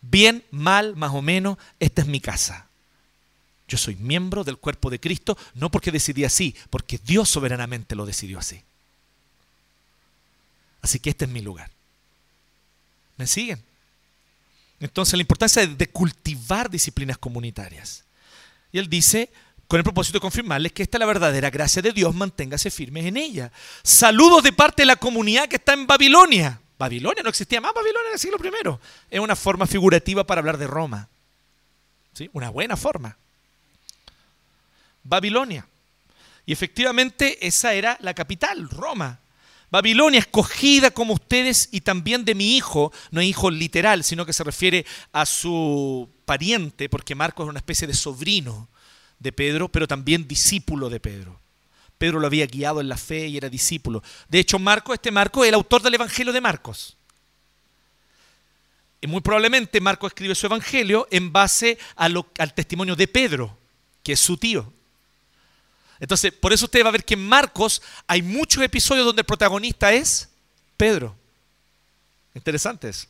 [0.00, 2.68] Bien, mal, más o menos, esta es mi casa.
[3.66, 8.06] Yo soy miembro del cuerpo de Cristo, no porque decidí así, porque Dios soberanamente lo
[8.06, 8.62] decidió así.
[10.80, 11.70] Así que este es mi lugar.
[13.16, 13.62] ¿Me siguen?
[14.80, 18.04] Entonces, la importancia de, cultivar disciplinas comunitarias.
[18.72, 19.30] Y él dice,
[19.66, 23.04] con el propósito de confirmarles que esta es la verdadera gracia de Dios, manténgase firmes
[23.06, 23.52] en ella.
[23.82, 26.60] Saludos de parte de la comunidad que está en Babilonia.
[26.78, 28.78] Babilonia no existía más Babilonia en el siglo I.
[29.10, 31.08] Es una forma figurativa para hablar de Roma.
[32.14, 32.30] ¿Sí?
[32.32, 33.16] Una buena forma.
[35.02, 35.66] Babilonia.
[36.46, 39.18] Y efectivamente esa era la capital, Roma.
[39.70, 44.32] Babilonia, escogida como ustedes y también de mi hijo, no es hijo literal, sino que
[44.32, 48.68] se refiere a su pariente, porque Marcos es una especie de sobrino
[49.18, 51.38] de Pedro, pero también discípulo de Pedro.
[51.98, 54.02] Pedro lo había guiado en la fe y era discípulo.
[54.28, 56.96] De hecho, Marcos, este Marcos, es el autor del Evangelio de Marcos.
[59.00, 62.24] Y muy probablemente Marcos escribe su Evangelio en base al
[62.54, 63.56] testimonio de Pedro,
[64.02, 64.72] que es su tío.
[66.00, 69.26] Entonces, por eso usted va a ver que en Marcos hay muchos episodios donde el
[69.26, 70.28] protagonista es
[70.76, 71.16] Pedro.
[72.34, 73.08] Interesante eso.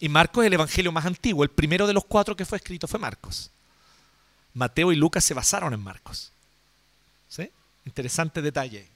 [0.00, 1.44] Y Marcos es el evangelio más antiguo.
[1.44, 3.50] El primero de los cuatro que fue escrito fue Marcos.
[4.54, 6.32] Mateo y Lucas se basaron en Marcos.
[7.84, 8.88] Interesante detalle.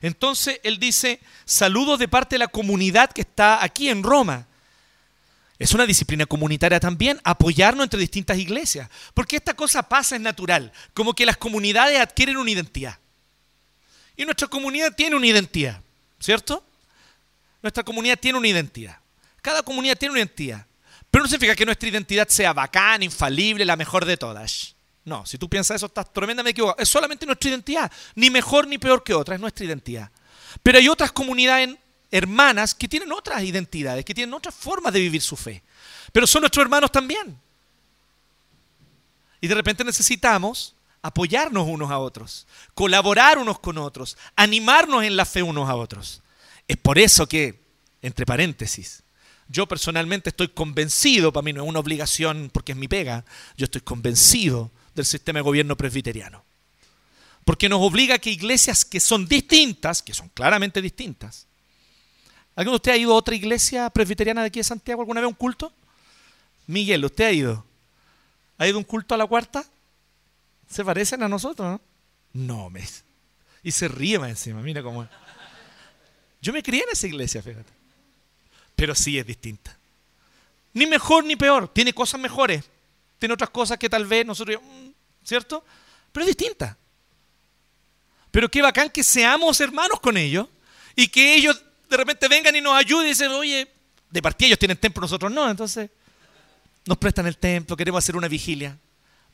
[0.00, 4.46] Entonces él dice, saludos de parte de la comunidad que está aquí en Roma.
[5.58, 8.90] Es una disciplina comunitaria también, apoyarnos entre distintas iglesias.
[9.14, 12.98] Porque esta cosa pasa, es natural, como que las comunidades adquieren una identidad.
[14.16, 15.80] Y nuestra comunidad tiene una identidad,
[16.20, 16.64] ¿cierto?
[17.62, 18.98] Nuestra comunidad tiene una identidad.
[19.40, 20.66] Cada comunidad tiene una identidad.
[21.10, 24.73] Pero no significa que nuestra identidad sea bacana, infalible, la mejor de todas.
[25.04, 26.82] No, si tú piensas eso, estás tremendamente equivocado.
[26.82, 27.92] Es solamente nuestra identidad.
[28.14, 30.10] Ni mejor ni peor que otra, es nuestra identidad.
[30.62, 31.76] Pero hay otras comunidades
[32.10, 35.62] hermanas que tienen otras identidades, que tienen otras formas de vivir su fe.
[36.12, 37.38] Pero son nuestros hermanos también.
[39.40, 45.26] Y de repente necesitamos apoyarnos unos a otros, colaborar unos con otros, animarnos en la
[45.26, 46.22] fe unos a otros.
[46.66, 47.60] Es por eso que,
[48.00, 49.02] entre paréntesis,
[49.48, 53.26] yo personalmente estoy convencido, para mí no es una obligación porque es mi pega,
[53.58, 56.44] yo estoy convencido del sistema de gobierno presbiteriano.
[57.44, 61.46] Porque nos obliga a que iglesias que son distintas, que son claramente distintas.
[62.56, 65.26] ¿Alguno de ustedes ha ido a otra iglesia presbiteriana de aquí de Santiago alguna vez
[65.26, 65.72] a un culto?
[66.66, 67.64] Miguel, ¿usted ha ido?
[68.58, 69.64] ¿Ha ido un culto a la cuarta?
[70.70, 71.80] ¿Se parecen a nosotros?
[72.32, 72.84] No, no me...
[73.62, 75.08] Y se ríe más encima, mira cómo es.
[76.42, 77.72] Yo me crié en esa iglesia, fíjate.
[78.76, 79.76] Pero sí es distinta.
[80.74, 81.68] Ni mejor ni peor.
[81.68, 82.64] Tiene cosas mejores.
[83.18, 84.88] Tiene otras cosas que tal vez nosotros, mm,
[85.24, 85.64] ¿cierto?
[86.12, 86.76] Pero es distinta.
[88.30, 90.48] Pero qué bacán que seamos hermanos con ellos
[90.96, 93.68] y que ellos de repente vengan y nos ayuden y dicen, oye,
[94.10, 95.90] de partida ellos tienen templo, nosotros no, entonces
[96.86, 98.78] nos prestan el templo, queremos hacer una vigilia.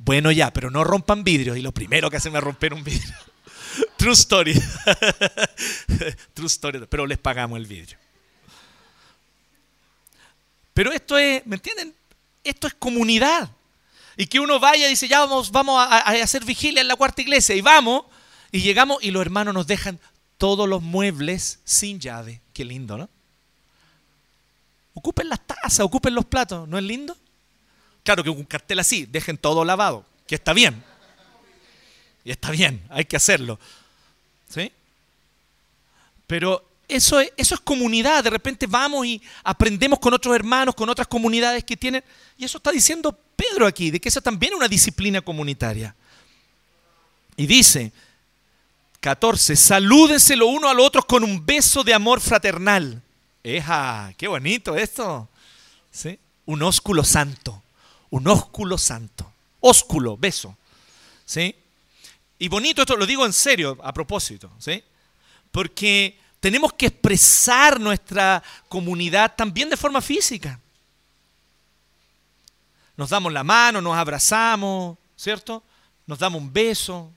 [0.03, 1.59] Bueno, ya, pero no rompan vidrios.
[1.59, 3.15] Y lo primero que hacen es romper un vidrio.
[3.99, 4.55] True story.
[6.35, 6.87] True story.
[6.89, 7.99] Pero les pagamos el vidrio.
[10.73, 11.95] Pero esto es, ¿me entienden?
[12.43, 13.51] Esto es comunidad.
[14.17, 17.23] Y que uno vaya y dice, ya vamos, vamos a, hacer vigilia en la cuarta
[17.23, 17.55] iglesia.
[17.55, 18.05] Y vamos,
[18.53, 19.99] y llegamos y los hermanos nos dejan
[20.39, 22.41] todos los muebles sin llave.
[22.53, 23.09] Qué lindo, ¿no?
[24.95, 26.69] Ocupen las tazas, ocupen los platos.
[26.69, 27.17] ¿No es lindo?
[28.03, 30.83] Claro que un cartel así, dejen todo lavado, que está bien.
[32.25, 33.59] Y está bien, hay que hacerlo.
[34.49, 34.73] ¿Sí?
[36.27, 38.25] Pero eso es, eso es comunidad.
[38.25, 42.05] De repente vamos y aprendemos con otros hermanos, con otras comunidades que tienen.
[42.37, 45.95] Y eso está diciendo Pedro aquí, de que esa también es una disciplina comunitaria.
[47.37, 47.93] Y dice,
[49.01, 53.03] 14, salúdense lo uno al otro con un beso de amor fraternal.
[53.43, 54.13] ¡Eja!
[54.19, 55.29] ¡Qué bonito esto!
[55.91, 56.19] ¿Sí?
[56.45, 57.63] Un ósculo santo.
[58.11, 59.33] Un ósculo santo.
[59.61, 60.57] Ósculo, beso.
[61.25, 61.55] ¿Sí?
[62.39, 64.51] Y bonito esto, lo digo en serio, a propósito.
[64.59, 64.83] ¿Sí?
[65.51, 70.59] Porque tenemos que expresar nuestra comunidad también de forma física.
[72.97, 75.63] Nos damos la mano, nos abrazamos, ¿cierto?
[76.07, 77.13] Nos damos un beso.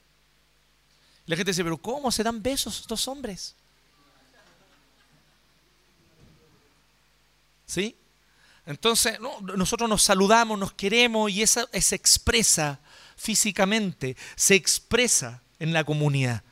[1.25, 3.55] la gente dice, pero ¿cómo se dan besos estos hombres?
[7.65, 7.95] ¿Sí?
[8.65, 9.19] Entonces,
[9.55, 12.79] nosotros nos saludamos, nos queremos y eso se expresa
[13.15, 16.43] físicamente, se expresa en la comunidad.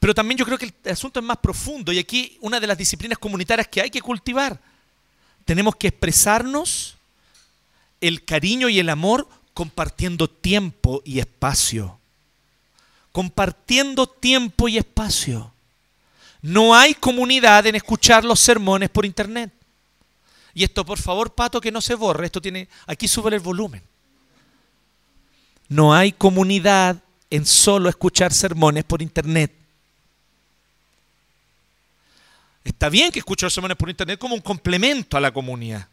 [0.00, 2.78] Pero también yo creo que el asunto es más profundo y aquí una de las
[2.78, 4.58] disciplinas comunitarias que hay que cultivar.
[5.44, 6.96] Tenemos que expresarnos
[8.00, 11.98] el cariño y el amor compartiendo tiempo y espacio.
[13.12, 15.52] Compartiendo tiempo y espacio.
[16.40, 19.52] No hay comunidad en escuchar los sermones por internet.
[20.54, 22.24] Y esto, por favor, Pato, que no se borre.
[22.24, 22.68] Esto tiene.
[22.86, 23.82] Aquí sube el volumen.
[25.68, 29.59] No hay comunidad en solo escuchar sermones por internet.
[32.62, 35.88] Está bien que escucho los sermones por internet como un complemento a la comunidad.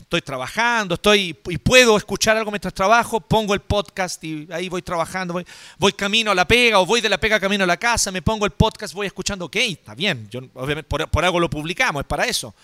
[0.00, 4.82] Estoy trabajando, estoy y puedo escuchar algo mientras trabajo, pongo el podcast y ahí voy
[4.82, 5.42] trabajando,
[5.78, 8.22] voy, camino a la pega o voy de la pega camino a la casa, me
[8.22, 12.06] pongo el podcast, voy escuchando, ok, está bien, yo, por, por algo lo publicamos, es
[12.06, 12.54] para eso.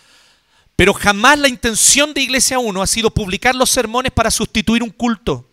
[0.74, 4.90] Pero jamás la intención de Iglesia 1 ha sido publicar los sermones para sustituir un
[4.90, 5.48] culto.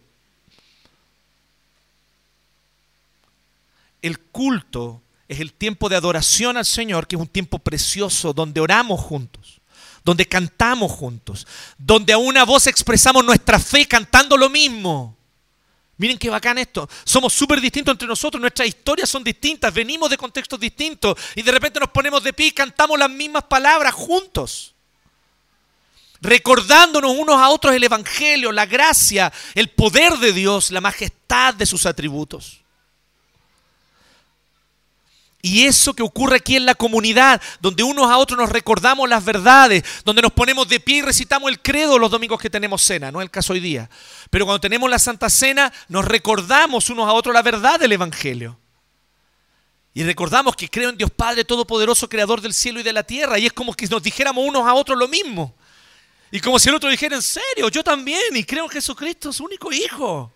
[4.01, 8.59] El culto es el tiempo de adoración al Señor, que es un tiempo precioso donde
[8.59, 9.61] oramos juntos,
[10.03, 11.47] donde cantamos juntos,
[11.77, 15.15] donde a una voz expresamos nuestra fe cantando lo mismo.
[15.97, 16.89] Miren qué bacán esto.
[17.05, 21.51] Somos súper distintos entre nosotros, nuestras historias son distintas, venimos de contextos distintos y de
[21.51, 24.73] repente nos ponemos de pie y cantamos las mismas palabras juntos.
[26.19, 31.65] Recordándonos unos a otros el Evangelio, la gracia, el poder de Dios, la majestad de
[31.65, 32.62] sus atributos.
[35.45, 39.25] Y eso que ocurre aquí en la comunidad, donde unos a otros nos recordamos las
[39.25, 43.11] verdades, donde nos ponemos de pie y recitamos el credo los domingos que tenemos cena,
[43.11, 43.89] no es el caso hoy día.
[44.29, 48.57] Pero cuando tenemos la Santa Cena, nos recordamos unos a otros la verdad del Evangelio.
[49.93, 53.37] Y recordamos que creo en Dios Padre Todopoderoso, Creador del cielo y de la tierra.
[53.37, 55.53] Y es como que nos dijéramos unos a otros lo mismo.
[56.31, 59.43] Y como si el otro dijera, en serio, yo también, y creo en Jesucristo, su
[59.43, 60.31] único Hijo.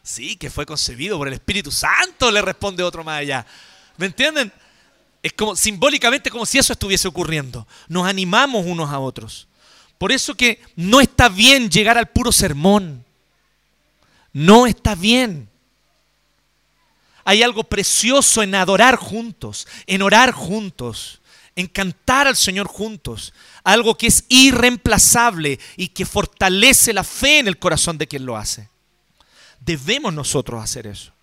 [0.00, 3.44] Sí, que fue concebido por el Espíritu Santo, le responde otro más allá.
[3.96, 4.52] ¿Me entienden?
[5.22, 7.66] Es como simbólicamente como si eso estuviese ocurriendo.
[7.88, 9.48] Nos animamos unos a otros.
[9.96, 13.04] Por eso que no está bien llegar al puro sermón.
[14.32, 15.48] No está bien.
[17.24, 21.22] Hay algo precioso en adorar juntos, en orar juntos,
[21.56, 23.32] en cantar al Señor juntos.
[23.62, 28.36] Algo que es irreemplazable y que fortalece la fe en el corazón de quien lo
[28.36, 28.68] hace.
[29.60, 31.13] Debemos nosotros hacer eso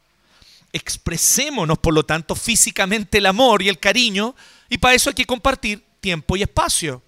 [0.73, 4.35] expresémonos, por lo tanto, físicamente el amor y el cariño,
[4.69, 7.01] y para eso hay que compartir tiempo y espacio.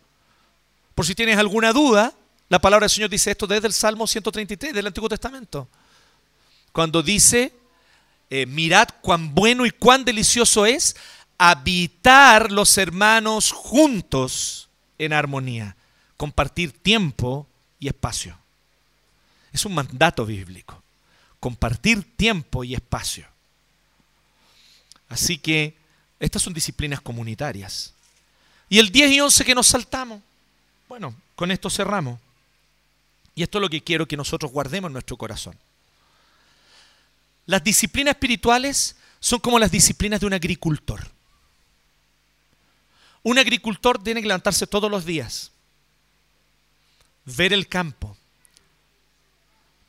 [0.95, 2.13] Por si tienes alguna duda,
[2.49, 5.67] la palabra del Señor dice esto desde el Salmo 133 del Antiguo Testamento.
[6.71, 7.53] Cuando dice,
[8.29, 10.95] eh, mirad cuán bueno y cuán delicioso es
[11.37, 15.75] habitar los hermanos juntos en armonía,
[16.17, 17.47] compartir tiempo
[17.79, 18.37] y espacio.
[19.51, 20.81] Es un mandato bíblico,
[21.39, 23.32] compartir tiempo y espacio.
[25.09, 25.75] Así que
[26.19, 27.93] estas son disciplinas comunitarias.
[28.69, 30.21] Y el 10 y 11 que nos saltamos,
[30.87, 32.19] bueno, con esto cerramos.
[33.35, 35.57] Y esto es lo que quiero que nosotros guardemos en nuestro corazón.
[37.45, 41.09] Las disciplinas espirituales son como las disciplinas de un agricultor.
[43.23, 45.51] Un agricultor tiene que levantarse todos los días,
[47.25, 48.17] ver el campo,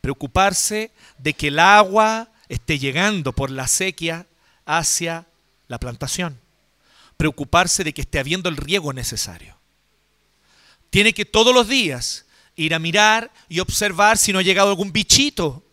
[0.00, 4.26] preocuparse de que el agua esté llegando por la sequía
[4.66, 5.26] hacia
[5.68, 6.40] la plantación.
[7.16, 9.56] Preocuparse de que esté habiendo el riego necesario.
[10.90, 12.24] Tiene que todos los días
[12.56, 15.64] ir a mirar y observar si no ha llegado algún bichito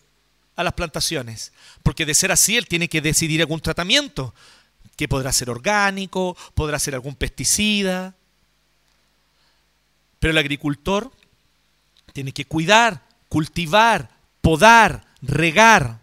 [0.56, 1.52] a las plantaciones.
[1.84, 4.34] Porque de ser así, él tiene que decidir algún tratamiento,
[4.96, 8.16] que podrá ser orgánico, podrá ser algún pesticida.
[10.20, 11.12] Pero el agricultor
[12.14, 14.12] tiene que cuidar, cultivar,
[14.42, 16.01] podar, regar,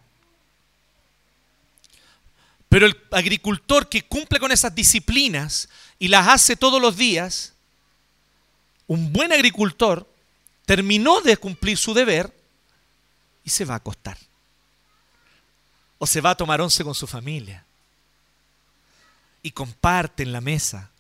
[2.69, 7.55] pero el agricultor que cumple con esas disciplinas y las hace todos los días,
[8.87, 10.07] un buen agricultor
[10.67, 12.35] terminó de cumplir su deber
[13.43, 14.19] y se va a acostar.
[15.99, 17.65] O se va a tomar once con su familia.
[19.43, 20.91] Y comparte en la mesa.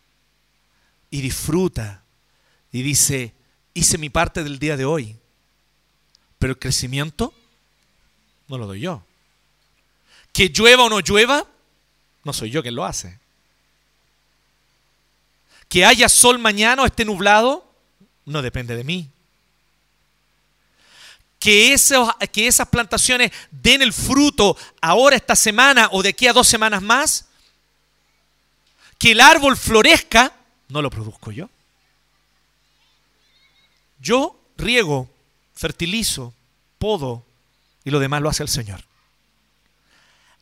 [1.11, 2.03] Y disfruta.
[2.73, 3.35] Y dice,
[3.75, 5.16] hice mi parte del día de hoy.
[6.39, 7.35] Pero el crecimiento
[8.49, 9.03] no lo doy yo.
[10.33, 11.47] Que llueva o no llueva,
[12.29, 13.18] no soy yo quien lo hace.
[15.66, 17.66] Que haya sol mañana o esté nublado,
[18.26, 19.09] no depende de mí.
[21.39, 21.74] Que,
[22.31, 26.83] que esas plantaciones den el fruto ahora esta semana o de aquí a dos semanas
[26.83, 27.24] más.
[28.99, 30.35] Que el árbol florezca,
[30.68, 31.49] no lo produzco yo.
[34.01, 35.09] Yo riego,
[35.55, 36.35] fertilizo,
[36.79, 37.24] podo
[37.87, 38.88] y lo demás lo hace el Señor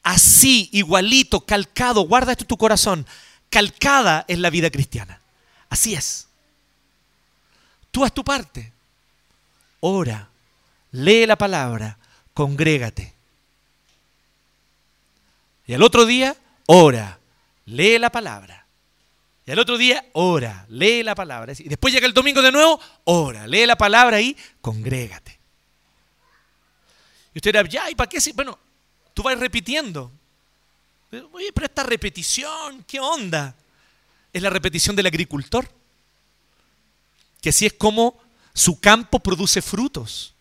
[0.07, 3.05] así, igualito, calcado, guarda esto en tu corazón,
[3.51, 5.21] calcada es la vida cristiana.
[5.69, 6.29] Así es.
[7.91, 8.73] Tú haz tu parte.
[9.81, 10.31] Ora,
[10.93, 11.99] lee la palabra,
[12.35, 13.15] congrégate.
[15.67, 17.19] Y al otro día, ora,
[17.65, 18.65] lee la palabra.
[19.45, 21.53] Y al otro día, ora, lee la palabra.
[21.59, 25.37] Y después llega el domingo de nuevo, ora, lee la palabra y congrégate.
[27.35, 28.19] Y usted dirá, ya, ¿y para qué?
[28.35, 28.57] Bueno,
[29.17, 30.13] Tú vas repitiendo.
[31.33, 33.57] Oye, pero esta repetición, ¿qué onda?
[34.31, 35.67] Es la repetición del agricultor.
[37.41, 38.21] Que así es como
[38.53, 40.35] su campo produce frutos.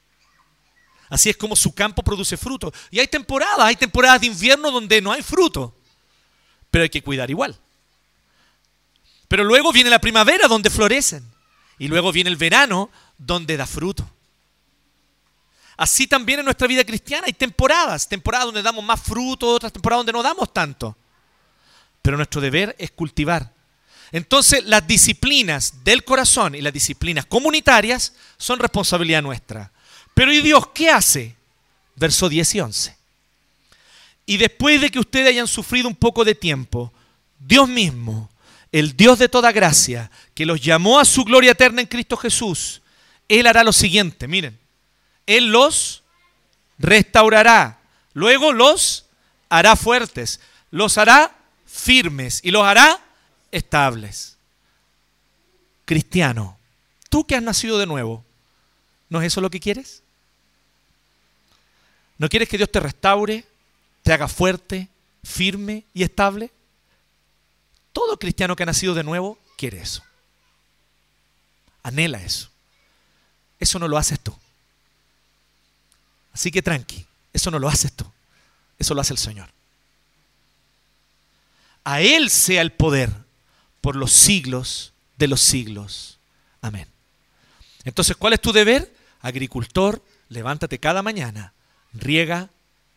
[1.08, 2.74] Así es como su campo produce frutos.
[2.92, 5.74] Y hay temporadas, hay temporadas de invierno donde no hay fruto.
[6.70, 7.58] Pero hay que cuidar igual.
[9.30, 11.26] Pero luego viene la primavera donde florecen.
[11.80, 14.06] Y luego viene el verano donde da fruto.
[15.78, 20.00] Así también en nuestra vida cristiana hay temporadas, temporadas donde damos más fruto, otras temporadas
[20.00, 20.96] donde no damos tanto.
[22.02, 23.52] Pero nuestro deber es cultivar.
[24.12, 29.72] Entonces las disciplinas del corazón y las disciplinas comunitarias son responsabilidad nuestra.
[30.14, 31.36] Pero ¿y Dios qué hace?
[31.96, 32.98] Verso 10 y 11.
[34.26, 36.94] Y después de que ustedes hayan sufrido un poco de tiempo,
[37.40, 38.30] Dios mismo,
[38.72, 42.82] el Dios de toda gracia, que los llamó a su gloria eterna en Cristo Jesús,
[43.28, 44.58] Él hará lo siguiente, miren,
[45.26, 46.04] él los
[46.78, 47.80] restaurará.
[48.14, 49.06] Luego los
[49.50, 50.40] hará fuertes.
[50.72, 51.36] Los hará
[51.66, 53.00] firmes y los hará
[53.52, 54.38] estables.
[55.86, 56.58] Cristiano,
[57.10, 58.24] tú que has nacido de nuevo,
[59.10, 60.02] ¿no es eso lo que quieres?
[62.18, 63.46] ¿No quieres que Dios te restaure,
[64.04, 64.88] te haga fuerte,
[65.24, 66.52] firme y estable?
[67.94, 70.04] Todo cristiano que ha nacido de nuevo quiere eso.
[71.84, 72.50] Anhela eso.
[73.60, 74.36] Eso no lo haces tú.
[76.36, 78.06] Así que tranqui, eso no lo haces tú.
[78.78, 79.48] Eso lo hace el Señor.
[81.86, 83.10] A Él sea el poder
[83.80, 86.20] por los siglos de los siglos.
[86.62, 86.90] Amén.
[87.86, 88.94] Entonces, ¿cuál es tu deber?
[89.22, 91.54] Agricultor, levántate cada mañana,
[91.94, 92.50] riega,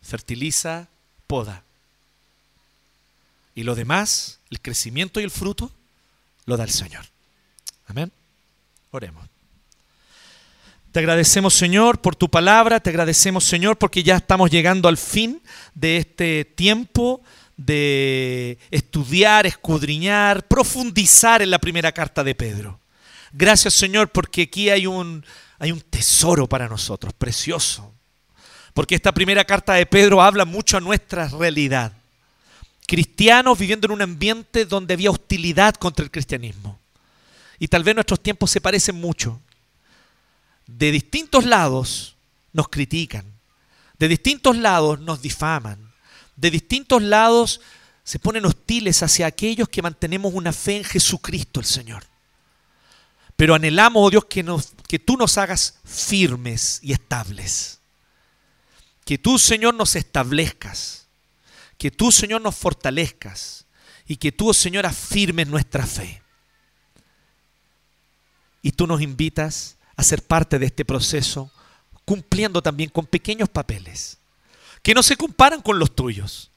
[0.02, 0.88] fertiliza,
[1.28, 1.62] poda.
[3.54, 5.70] Y lo demás, el crecimiento y el fruto,
[6.44, 7.06] lo da el Señor.
[7.86, 8.10] Amén.
[8.90, 9.28] Oremos.
[10.98, 12.80] Te agradecemos, Señor, por tu palabra.
[12.80, 15.40] Te agradecemos, Señor, porque ya estamos llegando al fin
[15.72, 17.22] de este tiempo
[17.56, 22.80] de estudiar, escudriñar, profundizar en la primera carta de Pedro.
[23.30, 25.24] Gracias, Señor, porque aquí hay un,
[25.60, 27.94] hay un tesoro para nosotros, precioso.
[28.74, 31.92] Porque esta primera carta de Pedro habla mucho a nuestra realidad.
[32.88, 36.80] Cristianos viviendo en un ambiente donde había hostilidad contra el cristianismo.
[37.60, 39.40] Y tal vez nuestros tiempos se parecen mucho
[40.68, 42.16] de distintos lados
[42.52, 43.24] nos critican,
[43.98, 45.92] de distintos lados nos difaman,
[46.36, 47.60] de distintos lados
[48.04, 52.04] se ponen hostiles hacia aquellos que mantenemos una fe en Jesucristo el Señor.
[53.34, 57.80] Pero anhelamos, oh Dios, que, tú nos hagas firmes y estables.
[59.04, 61.06] Que tú, Señor, nos establezcas.
[61.76, 63.66] Que tú, Señor, nos fortalezcas.
[64.06, 66.20] Y que tú, oh Señor, afirmes nuestra fe.
[68.60, 71.50] Y tú nos invitas a ser parte de este proceso,
[72.04, 74.16] cumpliendo también con pequeños papeles,
[74.80, 76.52] que no se comparan con los tuyos.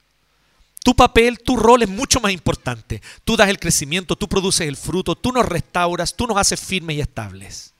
[0.84, 3.02] Tu papel, tu rol es mucho más importante.
[3.24, 6.96] Tú das el crecimiento, tú produces el fruto, tú nos restauras, tú nos haces firmes
[6.96, 7.72] y estables.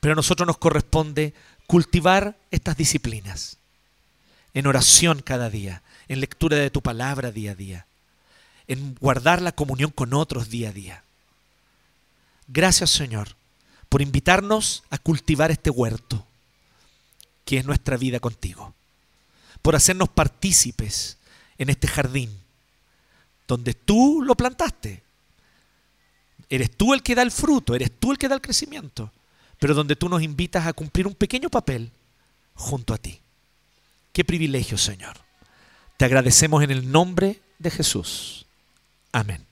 [0.00, 1.32] Pero a nosotros nos corresponde
[1.68, 3.56] cultivar estas disciplinas
[4.52, 7.86] en oración cada día, en lectura de tu palabra día a día,
[8.66, 11.04] en guardar la comunión con otros día a día.
[12.48, 13.39] Gracias Señor
[13.90, 16.24] por invitarnos a cultivar este huerto,
[17.44, 18.72] que es nuestra vida contigo,
[19.60, 21.18] por hacernos partícipes
[21.58, 22.30] en este jardín,
[23.46, 25.02] donde tú lo plantaste.
[26.48, 29.12] Eres tú el que da el fruto, eres tú el que da el crecimiento,
[29.58, 31.90] pero donde tú nos invitas a cumplir un pequeño papel
[32.54, 33.20] junto a ti.
[34.12, 35.16] Qué privilegio, Señor.
[35.96, 38.46] Te agradecemos en el nombre de Jesús.
[39.12, 39.49] Amén.